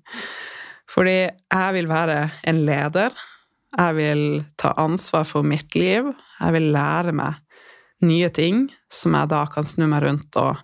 Fordi 0.92 1.16
jeg 1.26 1.74
vil 1.76 1.88
være 1.90 2.18
en 2.46 2.62
leder. 2.68 3.16
Jeg 3.76 3.96
vil 3.98 4.22
ta 4.60 4.74
ansvar 4.78 5.26
for 5.28 5.46
mitt 5.46 5.74
liv. 5.74 6.12
Jeg 6.38 6.54
vil 6.54 6.70
lære 6.76 7.16
meg 7.16 7.40
nye 8.06 8.28
ting 8.30 8.66
som 8.92 9.16
jeg 9.16 9.32
da 9.32 9.42
kan 9.50 9.66
snu 9.66 9.88
meg 9.90 10.04
rundt 10.04 10.38
og 10.40 10.60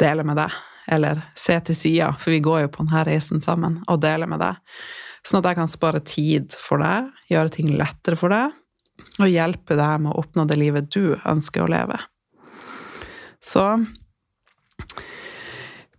dele 0.00 0.24
med 0.28 0.38
deg. 0.38 0.60
Eller 0.90 1.22
se 1.38 1.58
til 1.66 1.78
sida, 1.78 2.10
for 2.18 2.34
vi 2.34 2.42
går 2.42 2.64
jo 2.64 2.72
på 2.74 2.86
denne 2.86 3.04
reisen 3.06 3.42
sammen, 3.44 3.80
og 3.86 4.02
deler 4.02 4.30
med 4.30 4.42
deg. 4.42 4.58
Sånn 5.22 5.42
at 5.42 5.52
jeg 5.52 5.60
kan 5.60 5.70
spare 5.70 6.02
tid 6.02 6.54
for 6.58 6.82
deg, 6.82 7.12
gjøre 7.30 7.54
ting 7.54 7.70
lettere 7.78 8.18
for 8.18 8.34
deg, 8.34 8.56
og 9.20 9.30
hjelpe 9.30 9.78
deg 9.78 10.02
med 10.02 10.12
å 10.12 10.22
oppnå 10.22 10.46
det 10.50 10.58
livet 10.58 10.90
du 10.94 11.14
ønsker 11.28 11.64
å 11.64 11.70
leve. 11.70 12.00
Så 13.42 13.64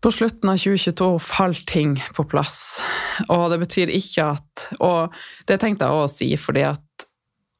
på 0.03 0.11
slutten 0.11 0.49
av 0.51 0.59
2022 0.59 1.19
falt 1.23 1.65
ting 1.67 1.95
på 2.15 2.25
plass. 2.27 2.83
Og 3.31 3.45
det 3.53 3.61
betyr 3.61 3.91
ikke 3.93 4.33
at 4.35 4.65
Og 4.83 5.13
det 5.47 5.59
tenkte 5.61 5.87
jeg 5.87 5.95
òg 5.95 6.07
å 6.07 6.11
si, 6.11 6.27
fordi 6.39 6.65
at 6.67 7.05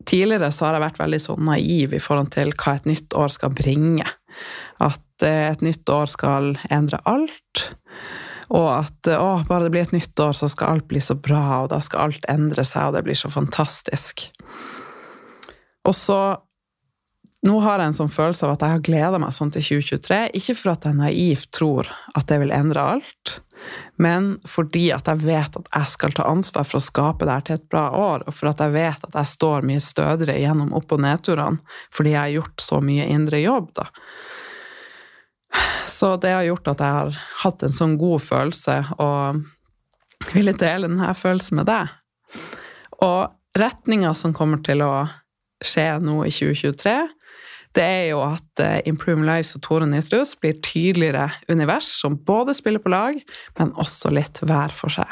tidligere 0.03 0.50
så 0.51 0.68
har 0.68 0.77
jeg 0.77 0.84
vært 0.84 1.00
veldig 1.00 1.20
sånn 1.24 1.48
naiv 1.48 1.96
i 1.96 2.01
forhold 2.03 2.34
til 2.36 2.51
hva 2.60 2.75
et 2.75 2.89
nytt 2.89 3.15
år 3.15 3.32
skal 3.32 3.53
bringe. 3.56 4.08
At 4.84 5.25
eh, 5.25 5.50
et 5.52 5.63
nytt 5.66 5.90
år 5.90 6.12
skal 6.12 6.54
endre 6.74 7.00
alt. 7.10 7.66
Og 8.54 8.68
at 8.75 9.10
å, 9.16 9.42
bare 9.48 9.68
det 9.68 9.74
blir 9.74 9.86
et 9.86 9.96
nytt 9.96 10.20
år, 10.20 10.36
så 10.38 10.50
skal 10.52 10.75
alt 10.75 10.88
bli 10.92 11.02
så 11.02 11.16
bra, 11.18 11.63
og 11.63 11.72
da 11.72 11.80
skal 11.82 12.10
alt 12.10 12.25
endre 12.30 12.66
seg, 12.68 12.90
og 12.90 12.98
det 12.98 13.06
blir 13.08 13.18
så 13.18 13.32
fantastisk. 13.34 14.28
Og 15.88 15.96
så 15.98 16.20
nå 17.43 17.57
har 17.59 17.81
jeg 17.81 17.91
en 17.91 17.97
sånn 17.97 18.12
følelse 18.12 18.45
av 18.47 18.53
at 18.53 18.62
jeg 18.63 18.73
har 18.73 18.83
gleda 18.88 19.19
meg 19.19 19.33
sånn 19.35 19.51
til 19.51 19.65
2023. 19.65 20.19
Ikke 20.39 20.55
for 20.55 20.71
at 20.73 20.85
jeg 20.88 20.95
naivt 20.95 21.50
tror 21.55 21.89
at 22.15 22.27
det 22.29 22.38
vil 22.39 22.53
endre 22.55 22.85
alt, 22.95 23.33
men 24.00 24.29
fordi 24.47 24.85
at 24.95 25.09
jeg 25.12 25.23
vet 25.25 25.57
at 25.59 25.67
jeg 25.67 25.91
skal 25.91 26.15
ta 26.15 26.27
ansvar 26.31 26.67
for 26.67 26.79
å 26.79 26.83
skape 26.83 27.27
det 27.27 27.35
her 27.35 27.47
til 27.47 27.57
et 27.59 27.65
bra 27.71 27.89
år, 28.00 28.23
og 28.27 28.38
for 28.38 28.51
at 28.51 28.63
jeg 28.63 28.75
vet 28.75 29.03
at 29.09 29.17
jeg 29.19 29.31
står 29.33 29.67
mye 29.67 29.83
stødigere 29.83 30.39
gjennom 30.39 30.71
opp- 30.77 30.95
og 30.95 31.03
nedturene 31.03 31.79
fordi 31.93 32.13
jeg 32.13 32.21
har 32.21 32.35
gjort 32.38 32.63
så 32.63 32.79
mye 32.83 33.09
indre 33.12 33.41
jobb, 33.43 33.73
da. 33.75 33.89
Så 35.88 36.15
det 36.17 36.31
har 36.33 36.47
gjort 36.47 36.71
at 36.71 36.79
jeg 36.81 36.97
har 36.97 37.19
hatt 37.43 37.63
en 37.67 37.75
sånn 37.75 37.97
god 38.01 38.23
følelse, 38.23 38.77
og 39.03 39.43
ville 40.31 40.55
dele 40.55 40.88
denne 40.88 41.12
følelsen 41.17 41.59
med 41.59 41.67
deg. 41.67 41.91
Og 43.03 43.59
retninga 43.59 44.13
som 44.17 44.33
kommer 44.33 44.63
til 44.65 44.81
å 44.85 44.93
skje 45.65 45.88
nå 46.03 46.22
i 46.27 46.34
2023, 46.34 46.96
det 47.74 47.84
er 47.84 48.03
jo 48.12 48.22
at 48.22 48.62
uh, 48.62 48.79
Improve 48.89 49.25
Lives 49.25 49.55
og 49.58 49.63
Tore 49.65 49.88
Nytrus 49.89 50.36
blir 50.38 50.60
tydeligere 50.62 51.32
univers 51.50 51.88
som 52.01 52.20
både 52.27 52.53
spiller 52.58 52.84
på 52.84 52.91
lag, 52.93 53.17
men 53.58 53.74
også 53.82 54.13
litt 54.13 54.43
hver 54.46 54.75
for 54.77 54.93
seg. 54.93 55.10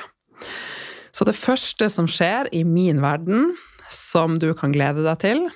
Så 1.12 1.25
det 1.27 1.36
første 1.36 1.89
som 1.91 2.08
skjer 2.10 2.51
i 2.55 2.63
min 2.67 3.01
verden, 3.03 3.55
som 3.91 4.38
du 4.39 4.51
kan 4.58 4.72
glede 4.75 5.03
deg 5.03 5.17
til, 5.24 5.48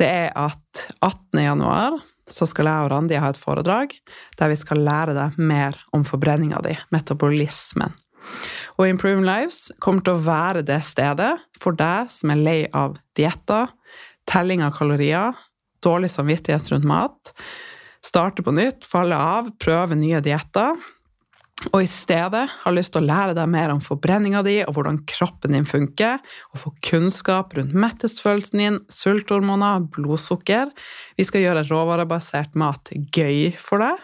det 0.00 0.08
er 0.08 0.32
at 0.36 0.86
18. 1.00 1.38
januar 1.40 2.00
så 2.32 2.46
skal 2.48 2.68
jeg 2.68 2.86
og 2.86 2.92
Randi 2.92 3.18
ha 3.20 3.30
et 3.32 3.40
foredrag 3.40 3.94
der 4.38 4.50
vi 4.50 4.58
skal 4.58 4.82
lære 4.82 5.14
deg 5.16 5.38
mer 5.38 5.78
om 5.94 6.04
forbrenninga 6.06 6.62
di, 6.66 6.74
metabolismen. 6.94 7.94
Og 8.78 8.88
Improve 8.88 9.24
Lives 9.26 9.70
kommer 9.82 10.04
til 10.04 10.16
å 10.16 10.24
være 10.24 10.62
det 10.66 10.80
stedet 10.86 11.32
for 11.60 11.76
deg 11.78 12.10
som 12.14 12.32
er 12.32 12.42
lei 12.42 12.58
av 12.74 12.96
dietter, 13.18 13.70
telling 14.28 14.62
av 14.64 14.74
kalorier, 14.76 15.36
dårlig 15.82 16.10
samvittighet 16.14 16.72
rundt 16.72 16.88
mat, 16.88 17.32
starte 18.04 18.42
på 18.42 18.54
nytt, 18.54 18.86
falle 18.88 19.18
av, 19.18 19.50
prøve 19.62 19.98
nye 19.98 20.22
dietter, 20.24 20.78
og 21.70 21.84
i 21.84 21.88
stedet 21.90 22.42
har 22.64 22.74
lyst 22.74 22.94
til 22.94 23.04
å 23.04 23.06
lære 23.06 23.36
deg 23.36 23.50
mer 23.52 23.70
om 23.70 23.80
forbrenninga 23.84 24.40
di 24.42 24.56
og 24.64 24.74
hvordan 24.74 25.02
kroppen 25.08 25.54
din 25.54 25.68
funker, 25.68 26.18
og 26.50 26.58
få 26.58 26.72
kunnskap 26.88 27.54
rundt 27.56 27.76
mettelsesfølelsen 27.76 28.62
din, 28.62 28.78
sulthormoner, 28.90 29.84
blodsukker. 29.94 30.72
Vi 31.18 31.26
skal 31.28 31.44
gjøre 31.44 31.66
råvarebasert 31.68 32.56
mat 32.58 32.90
gøy 33.14 33.52
for 33.62 33.84
deg. 33.84 34.00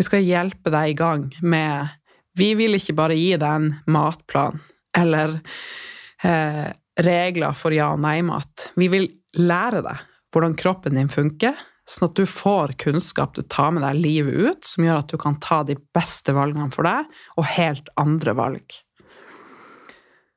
Vi 0.00 0.06
skal 0.08 0.24
hjelpe 0.24 0.72
deg 0.72 0.94
i 0.94 0.96
gang 0.98 1.28
med 1.42 1.98
Vi 2.32 2.54
vil 2.56 2.78
ikke 2.78 2.94
bare 2.96 3.16
gi 3.18 3.34
deg 3.36 3.44
en 3.44 3.66
matplan 3.92 4.62
eller 4.96 5.34
eh, 6.24 6.70
regler 7.04 7.52
for 7.52 7.76
ja- 7.76 7.90
og 7.92 8.00
nei-mat. 8.00 8.70
Vi 8.80 8.88
vil 8.88 9.10
lære 9.38 9.84
deg 9.84 10.08
hvordan 10.32 10.56
kroppen 10.56 10.96
din 10.96 11.10
funker, 11.12 11.58
sånn 11.88 12.08
at 12.08 12.16
du 12.16 12.24
får 12.28 12.72
kunnskap 12.80 13.34
du 13.36 13.42
tar 13.42 13.74
med 13.74 13.84
deg 13.84 14.00
livet 14.00 14.38
ut, 14.38 14.64
som 14.64 14.86
gjør 14.86 15.02
at 15.02 15.12
du 15.12 15.18
kan 15.20 15.36
ta 15.42 15.60
de 15.68 15.76
beste 15.94 16.32
valgene 16.32 16.70
for 16.72 16.88
deg, 16.88 17.10
og 17.36 17.48
helt 17.52 17.90
andre 18.00 18.34
valg. 18.38 18.78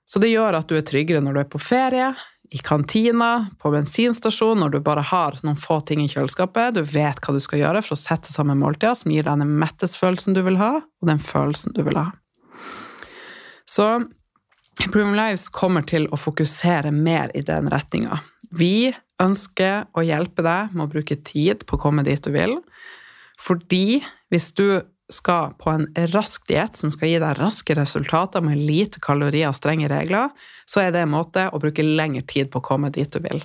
Så 0.05 0.19
det 0.21 0.33
gjør 0.33 0.59
at 0.59 0.69
du 0.69 0.75
er 0.77 0.85
tryggere 0.85 1.23
når 1.23 1.37
du 1.37 1.41
er 1.45 1.51
på 1.53 1.61
ferie, 1.63 2.11
i 2.53 2.59
kantina, 2.61 3.49
på 3.59 3.71
bensinstasjon, 3.73 4.59
når 4.61 4.75
du 4.75 4.83
bare 4.85 5.01
har 5.09 5.39
noen 5.43 5.57
få 5.57 5.79
ting 5.87 6.03
i 6.03 6.09
kjøleskapet. 6.11 6.75
Du 6.77 6.83
vet 6.85 7.17
hva 7.19 7.33
du 7.33 7.41
skal 7.41 7.63
gjøre 7.63 7.81
for 7.81 7.95
å 7.95 7.99
sette 7.99 8.29
sammen 8.29 8.59
måltider 8.61 8.93
som 8.99 9.11
gir 9.11 9.25
deg 9.25 9.41
den 9.41 9.55
mettesfølelsen 9.63 10.37
du 10.37 10.43
vil 10.45 10.59
ha, 10.61 10.75
og 10.85 11.09
den 11.09 11.21
følelsen 11.23 11.73
du 11.75 11.81
vil 11.87 11.97
ha. 11.97 12.11
Så 13.65 13.87
Improving 14.83 15.15
Lives 15.15 15.47
kommer 15.49 15.85
til 15.87 16.09
å 16.11 16.19
fokusere 16.19 16.91
mer 16.91 17.31
i 17.37 17.43
den 17.45 17.69
retninga. 17.71 18.19
Vi 18.51 18.91
ønsker 19.21 19.85
å 19.95 20.03
hjelpe 20.03 20.43
deg 20.43 20.73
med 20.75 20.87
å 20.87 20.91
bruke 20.91 21.15
tid 21.23 21.63
på 21.67 21.77
å 21.77 21.81
komme 21.85 22.03
dit 22.03 22.21
du 22.23 22.33
vil. 22.35 22.57
Fordi 23.39 24.01
hvis 24.33 24.51
du 24.57 24.81
skal 25.11 25.53
på 25.61 25.69
en 25.69 25.85
rask 26.11 26.47
diett 26.49 26.75
som 26.79 26.91
skal 26.91 27.11
gi 27.11 27.19
deg 27.21 27.37
raske 27.37 27.75
resultater 27.77 28.43
med 28.43 28.57
lite 28.57 28.99
kalorier 29.03 29.51
og 29.51 29.57
strenge 29.57 29.89
regler, 29.91 30.31
så 30.65 30.81
er 30.81 30.91
det 30.91 31.05
en 31.05 31.13
måte 31.13 31.45
å 31.53 31.61
bruke 31.61 31.85
lengre 31.85 32.25
tid 32.27 32.49
på 32.51 32.59
å 32.59 32.65
komme 32.65 32.91
dit 32.91 33.11
du 33.13 33.21
vil. 33.23 33.43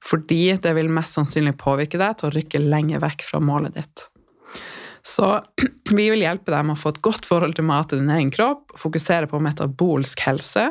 Fordi 0.00 0.54
det 0.62 0.72
vil 0.78 0.88
mest 0.88 1.18
sannsynlig 1.18 1.58
påvirke 1.60 2.00
deg 2.00 2.16
til 2.16 2.30
å 2.30 2.34
rykke 2.36 2.62
lenger 2.62 3.02
vekk 3.02 3.26
fra 3.26 3.42
målet 3.44 3.76
ditt. 3.76 4.06
Så 5.02 5.44
vi 5.96 6.08
vil 6.12 6.24
hjelpe 6.24 6.52
deg 6.52 6.66
med 6.66 6.76
å 6.76 6.80
få 6.80 6.94
et 6.94 7.02
godt 7.04 7.28
forhold 7.28 7.56
til 7.58 7.68
mat 7.68 7.92
i 7.92 8.00
din 8.00 8.12
egen 8.12 8.32
kropp, 8.34 8.74
fokusere 8.80 9.30
på 9.30 9.40
metabolsk 9.42 10.22
helse, 10.26 10.70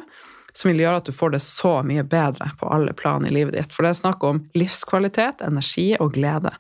som 0.54 0.72
vil 0.72 0.82
gjøre 0.84 1.02
at 1.02 1.10
du 1.10 1.16
får 1.16 1.36
det 1.36 1.44
så 1.46 1.80
mye 1.86 2.04
bedre 2.08 2.50
på 2.60 2.70
alle 2.74 2.94
plan 2.98 3.26
i 3.26 3.34
livet 3.34 3.56
ditt. 3.56 3.74
For 3.76 3.86
det 3.86 3.94
er 3.94 4.02
snakk 4.02 4.24
om 4.26 4.42
livskvalitet, 4.58 5.44
energi 5.46 5.92
og 6.00 6.16
glede. 6.18 6.54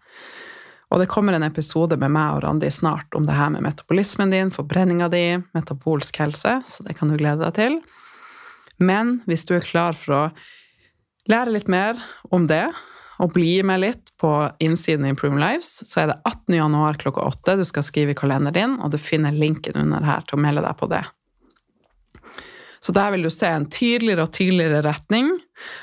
Og 0.89 1.01
det 1.01 1.09
kommer 1.11 1.35
en 1.38 1.45
episode 1.45 1.97
med 2.01 2.13
meg 2.15 2.38
og 2.38 2.43
Randi 2.45 2.69
snart 2.73 3.13
om 3.17 3.27
det 3.27 3.38
her 3.38 3.51
med 3.53 3.65
metabolismen 3.65 4.33
din, 4.33 4.53
forbrenninga 4.53 5.09
di, 5.13 5.23
metabolsk 5.53 6.17
helse, 6.21 6.55
så 6.65 6.85
det 6.85 6.95
kan 6.97 7.11
du 7.11 7.17
glede 7.19 7.43
deg 7.43 7.57
til. 7.57 7.79
Men 8.81 9.19
hvis 9.29 9.45
du 9.45 9.55
er 9.57 9.65
klar 9.65 9.97
for 9.97 10.15
å 10.15 10.23
lære 11.29 11.53
litt 11.53 11.69
mer 11.69 11.99
om 12.33 12.47
det, 12.49 12.65
og 13.19 13.33
bli 13.35 13.59
med 13.67 13.83
litt 13.83 14.11
på 14.19 14.31
innsiden 14.63 15.05
i 15.05 15.13
Improve 15.13 15.39
Lives, 15.41 15.71
så 15.85 16.03
er 16.03 16.11
det 16.11 16.19
18. 16.23 16.55
januar 16.55 16.99
klokka 17.01 17.27
8 17.27 17.57
du 17.59 17.65
skal 17.67 17.85
skrive 17.85 18.15
i 18.15 18.17
kalenderen 18.17 18.55
din, 18.55 18.75
og 18.79 18.93
du 18.93 18.99
finner 19.01 19.35
linken 19.35 19.77
under 19.79 20.05
her 20.07 20.23
til 20.25 20.39
å 20.39 20.43
melde 20.43 20.63
deg 20.65 20.77
på 20.79 20.89
det. 20.91 21.03
Så 22.79 22.93
der 22.95 23.11
vil 23.11 23.25
du 23.27 23.29
se 23.29 23.47
en 23.51 23.67
tydeligere 23.67 24.23
og 24.23 24.33
tydeligere 24.35 24.83
retning, 24.85 25.33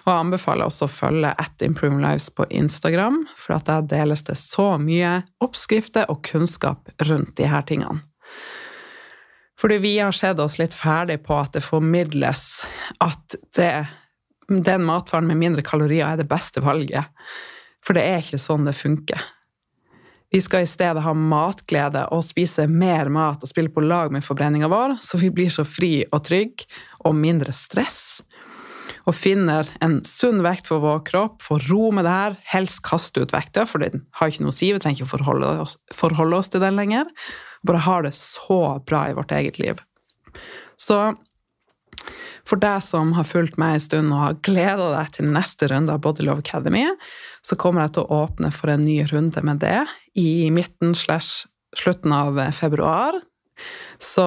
og 0.06 0.08
jeg 0.08 0.20
anbefaler 0.22 0.70
også 0.70 0.86
å 0.86 0.92
følge 0.92 1.32
at 1.36 1.64
Improve 1.64 2.00
Lives 2.00 2.30
på 2.32 2.46
Instagram, 2.48 3.26
for 3.36 3.60
der 3.68 3.84
deles 3.84 4.24
det 4.24 4.38
så 4.40 4.70
mye 4.80 5.18
oppskrifter 5.44 6.08
og 6.12 6.22
kunnskap 6.24 6.88
rundt 7.04 7.36
de 7.36 7.50
her 7.52 7.66
tingene. 7.68 8.00
Fordi 9.60 9.78
vi 9.80 9.94
har 9.98 10.12
sett 10.12 10.40
oss 10.40 10.58
litt 10.60 10.74
ferdig 10.76 11.22
på 11.24 11.36
at 11.36 11.54
det 11.56 11.64
formidles 11.64 12.64
at 13.00 13.36
det, 13.56 13.86
den 14.48 14.84
matvaren 14.86 15.26
med 15.28 15.40
mindre 15.40 15.64
kalorier 15.66 16.06
er 16.08 16.20
det 16.20 16.28
beste 16.30 16.62
valget. 16.64 17.08
For 17.84 17.96
det 17.96 18.04
er 18.06 18.22
ikke 18.22 18.42
sånn 18.42 18.66
det 18.66 18.76
funker. 18.78 19.22
Vi 20.34 20.40
skal 20.42 20.64
i 20.64 20.68
stedet 20.68 21.04
ha 21.04 21.12
matglede 21.14 22.02
og 22.12 22.24
spise 22.26 22.66
mer 22.66 23.08
mat 23.12 23.44
og 23.44 23.50
spille 23.50 23.70
på 23.72 23.84
lag 23.84 24.10
med 24.12 24.26
forbrenninga 24.26 24.68
vår, 24.68 24.98
så 25.00 25.20
vi 25.22 25.30
blir 25.30 25.52
så 25.54 25.64
fri 25.66 26.00
og 26.10 26.24
trygg 26.26 26.66
og 27.06 27.14
mindre 27.14 27.54
stress. 27.54 28.24
Og 29.06 29.14
finner 29.14 29.68
en 29.84 30.00
sunn 30.06 30.42
vekt 30.42 30.66
for 30.66 30.82
vår 30.82 31.04
kropp, 31.06 31.38
får 31.46 31.68
ro 31.70 31.92
med 31.94 32.08
det 32.08 32.14
her, 32.14 32.38
helst 32.50 32.82
kaste 32.86 33.22
ut 33.22 33.34
vekta, 33.34 33.68
for 33.70 33.84
den 33.86 34.02
har 34.18 34.32
ikke 34.32 34.42
noe 34.42 34.54
å 34.54 34.58
si, 34.58 34.72
vi 34.74 34.82
trenger 34.82 35.04
ikke 35.04 35.12
forholde 35.14 35.52
oss, 35.62 35.76
forholde 35.94 36.42
oss 36.42 36.50
til 36.50 36.64
den 36.64 36.78
lenger. 36.78 37.06
Bare 37.66 37.84
har 37.86 38.02
det 38.06 38.16
så 38.18 38.60
bra 38.86 39.06
i 39.06 39.14
vårt 39.14 39.34
eget 39.34 39.62
liv. 39.62 39.78
Så 40.76 41.14
for 42.46 42.62
deg 42.62 42.82
som 42.84 43.12
har 43.16 43.26
fulgt 43.26 43.58
meg 43.60 43.76
en 43.76 43.84
stund 43.84 44.14
og 44.14 44.22
har 44.22 44.40
gleda 44.46 44.90
deg 44.94 45.14
til 45.16 45.30
neste 45.34 45.68
runde 45.72 45.94
av 45.94 46.02
Body 46.04 46.26
Love 46.26 46.44
Academy, 46.44 46.86
så 47.42 47.58
kommer 47.58 47.84
jeg 47.84 47.96
til 47.96 48.06
å 48.06 48.20
åpne 48.24 48.52
for 48.54 48.72
en 48.72 48.84
ny 48.86 49.00
runde 49.10 49.42
med 49.46 49.62
det 49.64 49.80
i 50.18 50.48
midten 50.54 50.94
slash 50.94 51.46
slutten 51.76 52.14
av 52.14 52.38
februar. 52.56 53.18
Så 53.98 54.24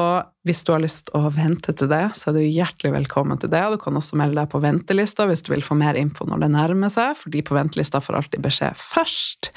hvis 0.47 0.63
du 0.65 0.71
har 0.73 0.81
lyst 0.81 1.11
å 1.13 1.21
vente 1.33 1.73
til 1.77 1.89
det, 1.91 2.01
så 2.17 2.31
er 2.31 2.39
du 2.39 2.41
hjertelig 2.41 2.91
velkommen 2.95 3.38
til 3.41 3.51
det. 3.53 3.61
Du 3.69 3.77
kan 3.81 3.97
også 3.97 4.17
melde 4.17 4.39
deg 4.41 4.49
på 4.51 4.61
ventelista 4.63 5.27
hvis 5.29 5.43
du 5.45 5.53
vil 5.53 5.65
få 5.65 5.77
mer 5.77 5.99
info 5.99 6.25
når 6.25 6.43
det 6.43 6.51
nærmer 6.55 6.93
seg, 6.93 7.13
for 7.19 7.33
de 7.33 7.43
på 7.45 7.57
ventelista 7.57 8.01
får 8.01 8.19
alltid 8.19 8.43
beskjed 8.45 8.79
først. 8.81 9.51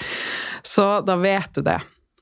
Så 0.68 0.86
da 1.06 1.16
vet 1.20 1.56
du 1.56 1.64
det. 1.66 1.80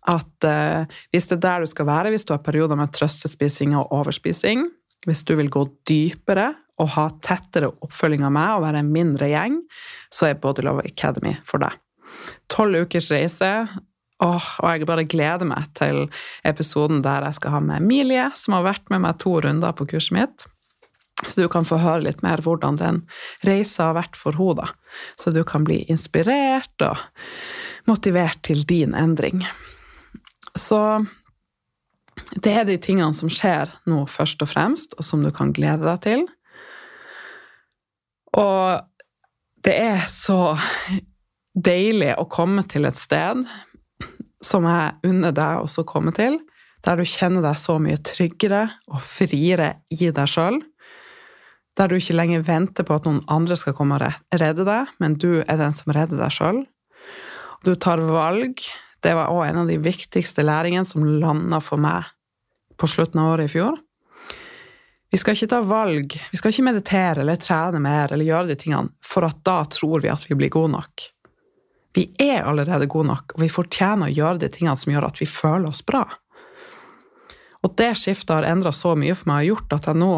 At 0.08 0.46
uh, 0.46 1.00
hvis 1.12 1.28
det 1.28 1.40
er 1.40 1.44
der 1.44 1.64
du 1.64 1.70
skal 1.70 1.90
være, 1.90 2.12
hvis 2.14 2.24
du 2.24 2.32
har 2.32 2.44
perioder 2.44 2.78
med 2.78 2.94
trøstespising 2.94 3.74
og 3.76 3.90
overspising, 3.98 4.64
hvis 5.08 5.22
du 5.28 5.34
vil 5.38 5.50
gå 5.52 5.64
dypere 5.88 6.50
og 6.80 6.92
ha 6.96 7.06
tettere 7.24 7.70
oppfølging 7.84 8.24
av 8.26 8.34
meg 8.34 8.56
og 8.56 8.64
være 8.64 8.82
en 8.82 8.92
mindre 8.92 9.28
gjeng, 9.30 9.60
så 10.12 10.30
er 10.30 10.40
Body 10.40 10.64
Love 10.64 10.84
Academy 10.88 11.36
for 11.46 11.62
deg. 11.62 11.76
Tolv 12.50 12.86
ukers 12.86 13.10
reise, 13.12 13.52
Åh, 14.20 14.46
og 14.60 14.68
jeg 14.68 14.84
bare 14.84 15.06
gleder 15.08 15.48
meg 15.48 15.70
til 15.78 16.02
episoden 16.44 16.98
der 17.00 17.24
jeg 17.24 17.38
skal 17.38 17.54
ha 17.54 17.60
med 17.64 17.80
Emilie, 17.80 18.26
som 18.36 18.58
har 18.58 18.66
vært 18.66 18.90
med 18.92 19.00
meg 19.06 19.16
to 19.22 19.38
runder 19.40 19.72
på 19.72 19.86
kurset 19.88 20.12
mitt. 20.12 20.44
Så 21.24 21.40
du 21.40 21.48
kan 21.52 21.64
få 21.68 21.78
høre 21.80 22.04
litt 22.04 22.20
mer 22.24 22.40
hvordan 22.44 22.76
den 22.80 23.00
reisa 23.48 23.90
har 23.90 23.96
vært 23.96 24.18
for 24.20 24.36
henne, 24.36 24.68
Så 25.16 25.32
du 25.32 25.44
kan 25.44 25.64
bli 25.64 25.84
inspirert 25.88 26.84
og 26.84 26.96
motivert 27.86 28.42
til 28.42 28.64
din 28.64 28.94
endring. 28.94 29.46
Så 30.56 31.06
det 32.38 32.52
er 32.54 32.66
de 32.68 32.76
tingene 32.78 33.14
som 33.16 33.30
skjer 33.32 33.72
nå, 33.90 34.04
først 34.06 34.42
og 34.44 34.50
fremst, 34.52 34.94
og 34.98 35.06
som 35.06 35.24
du 35.24 35.30
kan 35.34 35.50
glede 35.54 35.82
deg 35.82 36.02
til. 36.04 36.26
Og 38.38 38.78
det 39.66 39.74
er 39.74 40.04
så 40.06 40.54
deilig 41.58 42.14
å 42.20 42.28
komme 42.30 42.62
til 42.70 42.86
et 42.86 42.98
sted 42.98 43.42
som 44.40 44.64
jeg 44.68 45.10
unner 45.10 45.34
deg 45.36 45.64
også 45.64 45.82
å 45.82 45.88
komme 45.88 46.14
til, 46.16 46.38
der 46.86 46.96
du 46.96 47.04
kjenner 47.04 47.44
deg 47.44 47.58
så 47.60 47.76
mye 47.82 47.98
tryggere 48.06 48.62
og 48.88 49.02
friere 49.04 49.72
i 49.92 50.08
deg 50.14 50.30
sjøl. 50.30 50.60
Der 51.76 51.90
du 51.90 51.98
ikke 51.98 52.16
lenger 52.16 52.46
venter 52.46 52.86
på 52.86 52.96
at 52.96 53.08
noen 53.08 53.20
andre 53.30 53.58
skal 53.58 53.74
komme 53.76 53.98
og 53.98 54.38
redde 54.40 54.64
deg, 54.68 54.94
men 55.02 55.18
du 55.20 55.42
er 55.42 55.60
den 55.60 55.76
som 55.76 55.92
redder 55.96 56.22
deg 56.22 56.32
sjøl. 56.34 56.62
Du 57.66 57.74
tar 57.74 58.00
valg. 58.00 58.62
Det 59.04 59.12
var 59.16 59.32
òg 59.32 59.44
en 59.48 59.62
av 59.62 59.68
de 59.68 59.76
viktigste 59.82 60.44
læringene 60.46 60.88
som 60.88 61.04
landa 61.04 61.60
for 61.64 61.80
meg 61.80 62.08
på 62.80 62.88
slutten 62.88 63.20
av 63.20 63.34
året 63.34 63.50
i 63.50 63.52
fjor. 63.52 63.78
Vi 65.10 65.18
skal 65.18 65.34
ikke 65.34 65.50
ta 65.50 65.60
valg, 65.66 66.14
vi 66.30 66.38
skal 66.38 66.52
ikke 66.54 66.66
meditere 66.68 67.24
eller 67.24 67.40
trene 67.42 67.80
mer 67.82 68.12
eller 68.12 68.28
gjøre 68.28 68.52
de 68.52 68.56
tingene 68.60 68.94
for 69.04 69.26
at 69.26 69.40
da 69.46 69.64
tror 69.66 70.04
vi 70.04 70.12
at 70.12 70.26
vi 70.28 70.36
blir 70.38 70.52
gode 70.54 70.72
nok. 70.76 71.06
Vi 71.94 72.06
er 72.22 72.46
allerede 72.46 72.86
gode 72.86 73.08
nok, 73.08 73.34
og 73.34 73.42
vi 73.42 73.50
fortjener 73.50 74.06
å 74.06 74.14
gjøre 74.14 74.44
de 74.44 74.50
tingene 74.54 74.78
som 74.78 74.92
gjør 74.92 75.08
at 75.08 75.18
vi 75.18 75.26
føler 75.26 75.72
oss 75.72 75.82
bra. 75.86 76.04
Og 77.66 77.74
det 77.76 77.90
skiftet 77.98 78.36
har 78.36 78.46
endra 78.46 78.72
så 78.72 78.94
mye 78.96 79.16
for 79.18 79.32
meg 79.32 79.42
og 79.42 79.50
gjort 79.50 79.76
at 79.80 79.90
jeg 79.90 80.00
nå 80.00 80.14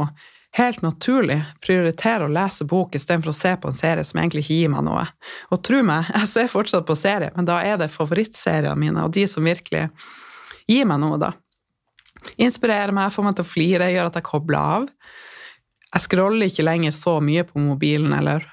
helt 0.59 0.83
naturlig 0.85 1.39
prioriterer 1.65 2.27
å 2.27 2.33
lese 2.33 2.67
bok 2.69 2.95
istedenfor 2.95 3.33
å 3.33 3.37
se 3.37 3.55
på 3.57 3.71
en 3.71 3.79
serie 3.79 4.05
som 4.05 4.21
egentlig 4.21 4.45
gir 4.51 4.69
meg 4.73 4.85
noe. 4.85 5.07
Og 5.51 5.63
tro 5.65 5.81
meg, 5.87 6.11
jeg 6.19 6.29
ser 6.35 6.53
fortsatt 6.53 6.85
på 6.89 6.99
serie, 6.99 7.33
men 7.37 7.49
da 7.49 7.63
er 7.65 7.81
det 7.81 7.89
favorittseriene 7.95 8.77
mine, 8.79 9.07
og 9.07 9.17
de 9.17 9.25
som 9.31 9.49
virkelig 9.49 9.89
gir 10.69 10.85
meg 10.89 11.01
noe, 11.01 11.17
da. 11.21 11.33
Inspirerer 12.41 12.95
meg, 12.95 13.13
får 13.13 13.27
meg 13.27 13.37
til 13.39 13.47
å 13.47 13.51
flire, 13.51 13.91
gjør 13.93 14.11
at 14.11 14.19
jeg 14.19 14.29
kobler 14.29 14.59
av. 14.79 14.89
Jeg 15.93 16.07
scroller 16.07 16.49
ikke 16.49 16.65
lenger 16.65 16.95
så 16.97 17.19
mye 17.25 17.45
på 17.45 17.61
mobilen 17.61 18.15
eller 18.17 18.47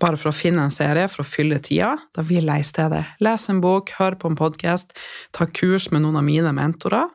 bare 0.00 0.18
for 0.20 0.30
å 0.30 0.36
finne 0.36 0.66
en 0.66 0.74
serie 0.74 1.08
for 1.08 1.24
å 1.24 1.28
fylle 1.28 1.58
tida. 1.64 1.94
Da 2.14 2.24
vil 2.26 2.50
jeg 2.50 2.62
i 2.62 2.66
stedet 2.68 3.04
lese 3.24 3.52
en 3.52 3.62
bok, 3.64 3.94
høre 3.96 4.18
på 4.20 4.30
en 4.30 4.38
podkast, 4.38 4.92
ta 5.32 5.48
kurs 5.48 5.88
med 5.92 6.04
noen 6.04 6.20
av 6.20 6.26
mine 6.26 6.52
mentorer 6.56 7.08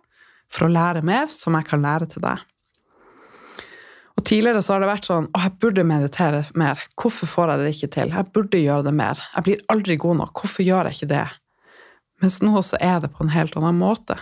for 0.52 0.68
å 0.68 0.72
lære 0.72 1.04
mer 1.06 1.30
som 1.32 1.56
jeg 1.56 1.70
kan 1.70 1.84
lære 1.86 2.10
til 2.12 2.26
deg. 2.26 2.48
Og 4.20 4.26
Tidligere 4.28 4.62
så 4.62 4.76
har 4.76 4.84
det 4.84 4.90
vært 4.90 5.08
sånn 5.08 5.30
å, 5.30 5.44
jeg 5.46 5.58
burde 5.64 5.86
meditere 5.88 6.42
mer. 6.60 6.82
Hvorfor 7.00 7.30
får 7.30 7.54
jeg 7.54 7.62
det 7.62 7.76
ikke 7.76 7.94
til? 7.96 8.12
Jeg 8.18 8.34
burde 8.36 8.60
gjøre 8.60 8.88
det 8.90 8.96
mer. 8.98 9.22
Jeg 9.38 9.48
blir 9.48 9.64
aldri 9.72 9.96
god 10.02 10.20
nok. 10.20 10.42
Hvorfor 10.42 10.66
gjør 10.68 10.90
jeg 10.90 11.00
ikke 11.00 11.14
det? 11.14 11.28
Mens 12.22 12.42
nå 12.44 12.62
så 12.66 12.78
er 12.84 13.00
det 13.02 13.14
på 13.16 13.24
en 13.26 13.34
helt 13.34 13.56
annen 13.58 13.80
måte. 13.80 14.20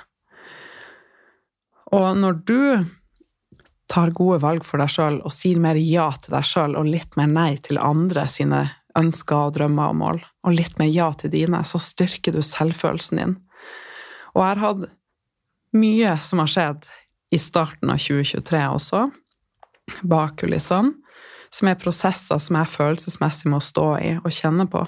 Og 1.96 2.18
når 2.18 2.42
du 2.46 2.62
tar 3.90 4.14
gode 4.14 4.38
valg 4.44 4.66
for 4.68 4.82
deg 4.82 4.92
sjøl 4.94 5.18
og 5.26 5.34
sier 5.34 5.60
mer 5.62 5.78
ja 5.82 6.12
til 6.22 6.36
deg 6.36 6.46
sjøl 6.46 6.78
og 6.78 6.90
litt 6.90 7.18
mer 7.18 7.30
nei 7.32 7.52
til 7.66 7.82
andre 7.82 8.28
sine 8.30 8.68
ønsker 9.00 9.50
og 9.50 9.56
drømmer 9.58 9.92
og 9.92 9.98
mål, 9.98 10.22
og 10.46 10.56
litt 10.56 10.78
mer 10.82 10.90
ja 10.92 11.10
til 11.18 11.34
dine, 11.34 11.62
så 11.66 11.82
styrker 11.82 12.36
du 12.36 12.42
selvfølelsen 12.46 13.22
din. 13.22 13.36
Og 14.36 14.44
jeg 14.44 14.50
har 14.50 14.64
hatt 14.64 14.90
mye 15.78 16.16
som 16.26 16.42
har 16.44 16.52
skjedd 16.52 16.90
i 17.34 17.40
starten 17.42 17.92
av 17.94 18.02
2023 18.02 18.62
også, 18.74 19.04
bak 20.10 20.38
kulissene, 20.42 20.94
som 21.50 21.72
er 21.72 21.80
prosesser 21.82 22.38
som 22.42 22.60
jeg 22.60 22.70
følelsesmessig 22.70 23.50
må 23.50 23.58
stå 23.64 23.88
i 23.98 24.12
og 24.20 24.30
kjenne 24.34 24.68
på. 24.70 24.84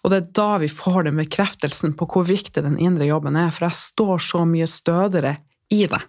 Og 0.00 0.12
det 0.12 0.20
er 0.20 0.30
da 0.36 0.48
vi 0.62 0.68
får 0.72 1.04
den 1.10 1.20
bekreftelsen 1.20 1.92
på 1.98 2.08
hvor 2.08 2.24
viktig 2.28 2.62
den 2.64 2.78
indre 2.80 3.08
jobben 3.08 3.36
er, 3.36 3.52
for 3.52 3.68
jeg 3.68 3.80
står 3.80 4.22
så 4.24 4.46
mye 4.48 4.68
stødigere 4.70 5.34
i 5.76 5.84
det. 5.90 6.00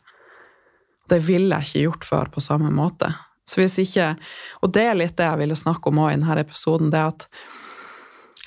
Det 1.12 1.20
ville 1.28 1.58
jeg 1.58 1.68
ikke 1.68 1.86
gjort 1.86 2.08
før 2.08 2.32
på 2.32 2.44
samme 2.44 2.72
måte. 2.74 3.12
Så 3.48 3.60
hvis 3.60 3.80
ikke, 3.84 4.16
Og 4.62 4.72
det 4.72 4.86
er 4.88 4.96
litt 4.96 5.18
det 5.20 5.28
jeg 5.28 5.42
ville 5.42 5.58
snakke 5.60 5.90
om 5.90 6.00
òg 6.06 6.14
i 6.14 6.20
denne 6.20 6.40
episoden, 6.40 6.92
det 6.94 7.02
at 7.04 7.28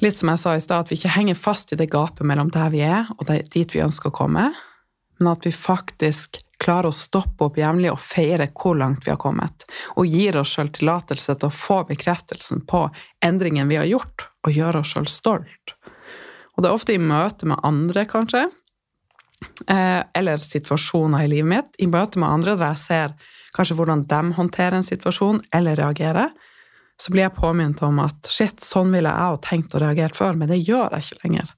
Litt 0.02 0.16
som 0.16 0.28
jeg 0.32 0.40
sa 0.42 0.56
i 0.56 0.60
stad, 0.60 0.80
at 0.84 0.90
vi 0.90 0.96
ikke 0.98 1.12
henger 1.14 1.36
fast 1.38 1.70
i 1.70 1.76
det 1.78 1.86
gapet 1.92 2.26
mellom 2.26 2.48
der 2.50 2.72
vi 2.72 2.80
er, 2.82 3.06
og 3.14 3.28
dit 3.30 3.74
vi 3.76 3.82
ønsker 3.84 4.10
å 4.10 4.16
komme, 4.16 4.48
men 5.20 5.28
at 5.30 5.46
vi 5.46 5.52
faktisk 5.54 6.40
klarer 6.58 6.90
å 6.90 6.96
stoppe 6.96 7.46
opp 7.46 7.60
jevnlig 7.60 7.92
og 7.92 8.00
feire 8.02 8.48
hvor 8.50 8.74
langt 8.74 9.06
vi 9.06 9.12
har 9.12 9.20
kommet, 9.22 9.62
og 9.94 10.10
gir 10.10 10.40
oss 10.40 10.56
sjøl 10.56 10.72
tillatelse 10.74 11.36
til 11.38 11.46
å 11.46 11.54
få 11.54 11.84
bekreftelsen 11.86 12.64
på 12.66 12.88
endringen 13.24 13.70
vi 13.70 13.78
har 13.78 13.86
gjort, 13.86 14.26
og 14.42 14.58
gjøre 14.58 14.82
oss 14.82 14.96
sjøl 14.96 15.06
stolt. 15.06 15.76
Og 16.54 16.62
det 16.62 16.70
er 16.70 16.74
ofte 16.74 16.94
i 16.94 17.02
møte 17.02 17.46
med 17.50 17.62
andre, 17.66 18.06
kanskje, 18.10 18.48
eller 19.66 20.42
situasjoner 20.42 21.24
i 21.24 21.28
livet 21.28 21.50
mitt, 21.50 21.76
i 21.78 21.86
møte 21.90 22.18
med 22.18 22.28
andre 22.28 22.56
der 22.56 22.72
jeg 22.72 22.82
ser 22.82 23.14
kanskje 23.54 23.76
hvordan 23.78 24.04
de 24.10 24.20
håndterer 24.36 24.78
en 24.78 24.86
situasjon 24.86 25.40
eller 25.54 25.78
reagerer, 25.78 26.32
så 26.96 27.12
blir 27.12 27.26
jeg 27.26 27.36
påminnet 27.36 27.82
om 27.82 27.98
at 28.02 28.30
shit, 28.30 28.62
sånn 28.62 28.92
ville 28.94 29.10
jeg 29.10 29.30
ha 29.30 29.38
tenkt 29.42 29.74
å 29.74 29.82
reagere 29.82 30.14
før, 30.14 30.38
men 30.38 30.50
det 30.50 30.62
gjør 30.62 30.94
jeg 30.94 31.06
ikke 31.06 31.26
lenger. 31.26 31.50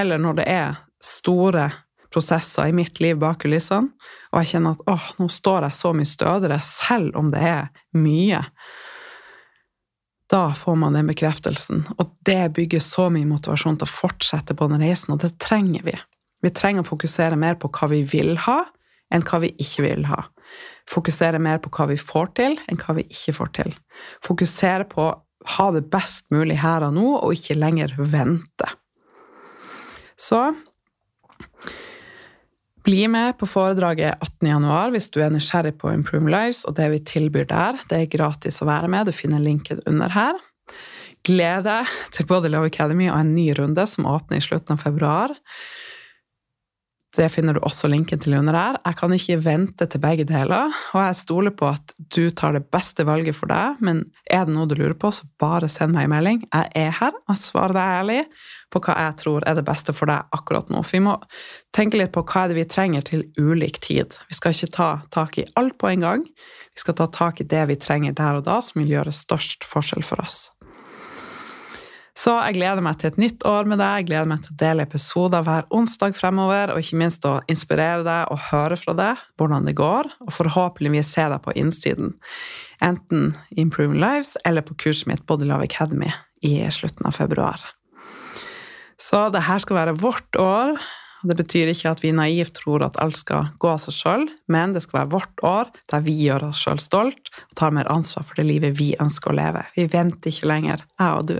Eller 0.00 0.20
når 0.22 0.40
det 0.40 0.46
er 0.50 0.78
store 1.04 1.68
prosesser 2.12 2.70
i 2.70 2.74
mitt 2.76 3.00
liv 3.04 3.18
bak 3.20 3.42
kulissene, 3.44 3.92
og 4.32 4.40
jeg 4.40 4.54
kjenner 4.54 4.76
at 4.76 4.88
åh, 4.92 5.06
nå 5.20 5.28
står 5.32 5.68
jeg 5.68 5.78
så 5.78 5.92
mye 5.96 6.08
stødigere, 6.08 6.60
selv 6.64 7.20
om 7.20 7.30
det 7.32 7.42
er 7.44 7.68
mye. 7.96 8.42
Da 10.32 10.42
får 10.58 10.78
man 10.80 10.96
den 10.96 11.12
bekreftelsen, 11.12 11.84
og 12.00 12.16
det 12.26 12.54
bygger 12.56 12.82
så 12.82 13.10
mye 13.12 13.28
motivasjon 13.28 13.78
til 13.80 13.88
å 13.88 13.92
fortsette 13.92 14.56
på 14.56 14.68
den 14.72 14.82
reisen, 14.82 15.14
og 15.14 15.22
det 15.22 15.36
trenger 15.42 15.84
vi. 15.86 15.96
Vi 16.46 16.54
trenger 16.54 16.84
å 16.84 16.90
fokusere 16.92 17.38
mer 17.40 17.58
på 17.58 17.70
hva 17.74 17.90
vi 17.90 18.04
vil 18.06 18.36
ha, 18.46 18.60
enn 19.10 19.24
hva 19.26 19.42
vi 19.42 19.50
ikke 19.62 19.86
vil 19.86 20.06
ha. 20.06 20.22
Fokusere 20.86 21.40
mer 21.42 21.58
på 21.62 21.72
hva 21.74 21.88
vi 21.90 21.98
får 21.98 22.32
til, 22.38 22.56
enn 22.70 22.78
hva 22.78 22.94
vi 23.00 23.06
ikke 23.10 23.34
får 23.40 23.52
til. 23.58 23.72
Fokusere 24.24 24.86
på 24.90 25.08
å 25.08 25.14
ha 25.56 25.66
det 25.74 25.86
best 25.90 26.26
mulig 26.34 26.60
her 26.62 26.86
og 26.86 26.94
nå, 26.94 27.06
og 27.18 27.34
ikke 27.34 27.58
lenger 27.58 27.94
vente. 27.98 28.70
Så 30.16 30.40
bli 32.86 33.08
med 33.10 33.34
på 33.40 33.48
foredraget 33.50 34.22
18.1 34.22 34.92
hvis 34.94 35.08
du 35.10 35.18
er 35.24 35.32
nysgjerrig 35.34 35.74
på 35.80 35.90
Improve 35.90 36.30
Lives 36.30 36.62
og 36.70 36.76
det 36.78 36.86
vi 36.92 37.00
tilbyr 37.02 37.48
der. 37.50 37.80
Det 37.90 37.98
er 37.98 38.12
gratis 38.12 38.62
å 38.62 38.68
være 38.68 38.90
med. 38.92 39.10
Du 39.10 39.16
finner 39.16 39.42
linken 39.42 39.82
under 39.90 40.14
her. 40.14 40.38
Gled 41.26 41.66
til 42.14 42.28
både 42.30 42.52
Love 42.52 42.70
Academy 42.70 43.10
og 43.10 43.18
en 43.18 43.34
ny 43.34 43.48
runde 43.58 43.82
som 43.90 44.06
åpner 44.06 44.38
i 44.38 44.46
slutten 44.46 44.78
av 44.78 44.86
februar. 44.86 45.34
Det 47.16 47.30
finner 47.32 47.56
du 47.56 47.62
også 47.64 47.88
linken 47.88 48.20
til 48.20 48.34
under 48.36 48.56
her. 48.56 48.76
Jeg 48.84 48.96
kan 48.98 49.12
ikke 49.16 49.38
vente 49.40 49.86
til 49.88 50.02
begge 50.02 50.26
deler, 50.28 50.74
og 50.92 51.00
jeg 51.00 51.16
stoler 51.16 51.54
på 51.56 51.70
at 51.70 51.94
du 52.12 52.28
tar 52.36 52.52
det 52.52 52.66
beste 52.72 53.06
valget 53.08 53.38
for 53.38 53.48
deg, 53.48 53.80
men 53.80 54.02
er 54.28 54.44
det 54.44 54.52
noe 54.52 54.68
du 54.68 54.74
lurer 54.76 54.96
på, 55.00 55.08
så 55.14 55.24
bare 55.40 55.70
send 55.72 55.96
meg 55.96 56.10
en 56.10 56.12
melding. 56.12 56.42
Jeg 56.50 56.68
er 56.76 56.92
her 56.98 57.16
og 57.16 57.38
svarer 57.40 57.76
deg 57.76 57.94
ærlig 58.02 58.18
på 58.72 58.82
hva 58.84 58.98
jeg 59.00 59.16
tror 59.22 59.46
er 59.48 59.56
det 59.56 59.64
beste 59.64 59.94
for 59.96 60.10
deg 60.10 60.36
akkurat 60.36 60.68
nå. 60.72 60.82
For 60.84 60.98
vi 60.98 61.04
må 61.06 61.14
tenke 61.76 61.96
litt 61.96 62.12
på 62.12 62.24
hva 62.26 62.44
er 62.44 62.52
det 62.52 62.58
vi 62.58 62.68
trenger 62.76 63.06
til 63.08 63.24
ulik 63.40 63.80
tid. 63.86 64.18
Vi 64.28 64.36
skal 64.36 64.52
ikke 64.52 64.74
ta 64.76 64.90
tak 65.14 65.40
i 65.40 65.46
alt 65.56 65.78
på 65.80 65.88
en 65.94 66.04
gang. 66.04 66.26
Vi 66.76 66.84
skal 66.84 66.98
ta 67.00 67.08
tak 67.08 67.40
i 67.40 67.48
det 67.48 67.64
vi 67.70 67.78
trenger 67.80 68.16
der 68.18 68.42
og 68.42 68.44
da, 68.50 68.60
som 68.60 68.82
vil 68.82 68.92
gjøre 68.98 69.14
størst 69.16 69.64
forskjell 69.64 70.04
for 70.04 70.20
oss. 70.20 70.50
Så 72.16 72.32
jeg 72.32 72.56
gleder 72.56 72.80
meg 72.80 72.96
til 72.96 73.10
et 73.10 73.18
nytt 73.20 73.44
år 73.44 73.68
med 73.68 73.76
deg. 73.76 74.00
Jeg 74.00 74.08
gleder 74.08 74.28
meg 74.30 74.44
til 74.44 74.54
å 74.54 74.60
dele 74.62 74.86
episoder 74.86 75.44
hver 75.44 75.66
onsdag 75.74 76.16
fremover, 76.16 76.72
og 76.72 76.80
ikke 76.80 77.00
minst 77.02 77.26
å 77.28 77.34
inspirere 77.52 78.06
deg 78.06 78.32
og 78.32 78.40
høre 78.48 78.78
fra 78.80 78.94
deg 78.96 79.24
hvordan 79.36 79.68
det 79.68 79.76
går, 79.76 80.08
og 80.24 80.32
forhåpentligvis 80.32 81.12
se 81.12 81.26
deg 81.28 81.42
på 81.44 81.52
innsiden. 81.60 82.14
Enten 82.84 83.34
Improving 83.60 84.00
Lives 84.00 84.36
eller 84.48 84.64
på 84.64 84.76
kurset 84.80 85.10
mitt 85.10 85.26
Body 85.28 85.48
Love 85.48 85.68
Academy 85.68 86.08
i 86.44 86.58
slutten 86.72 87.08
av 87.08 87.16
februar. 87.16 87.60
Så 88.96 89.26
det 89.28 89.44
her 89.44 89.60
skal 89.60 89.76
være 89.82 89.98
vårt 90.00 90.40
år. 90.40 90.72
Det 91.26 91.36
betyr 91.36 91.72
ikke 91.72 91.92
at 91.92 92.00
vi 92.04 92.14
naivt 92.16 92.54
tror 92.62 92.84
at 92.86 92.96
alt 93.02 93.18
skal 93.20 93.50
gå 93.60 93.68
av 93.68 93.80
seg 93.82 93.96
sjøl, 93.96 94.24
men 94.52 94.72
det 94.72 94.84
skal 94.84 95.02
være 95.02 95.12
vårt 95.16 95.44
år 95.44 95.72
der 95.92 96.04
vi 96.06 96.16
gjør 96.22 96.48
oss 96.48 96.64
sjøl 96.64 96.80
stolt 96.80 97.32
og 97.32 97.56
tar 97.60 97.76
mer 97.76 97.92
ansvar 97.92 98.24
for 98.24 98.40
det 98.40 98.46
livet 98.48 98.76
vi 98.80 98.94
ønsker 99.02 99.32
å 99.34 99.36
leve. 99.36 99.66
Vi 99.76 99.88
venter 99.92 100.32
ikke 100.32 100.48
lenger, 100.52 100.86
jeg 100.96 101.20
og 101.20 101.28
du. 101.32 101.38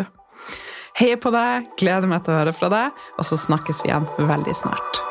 Heier 0.96 1.20
på 1.20 1.32
deg, 1.35 1.68
gleder 1.76 2.09
meg 2.09 2.24
til 2.24 2.32
å 2.32 2.38
høre 2.40 2.54
fra 2.56 2.72
deg, 2.72 3.04
og 3.18 3.28
så 3.28 3.37
snakkes 3.40 3.85
vi 3.85 3.92
igjen 3.92 4.09
veldig 4.16 4.56
snart. 4.56 5.02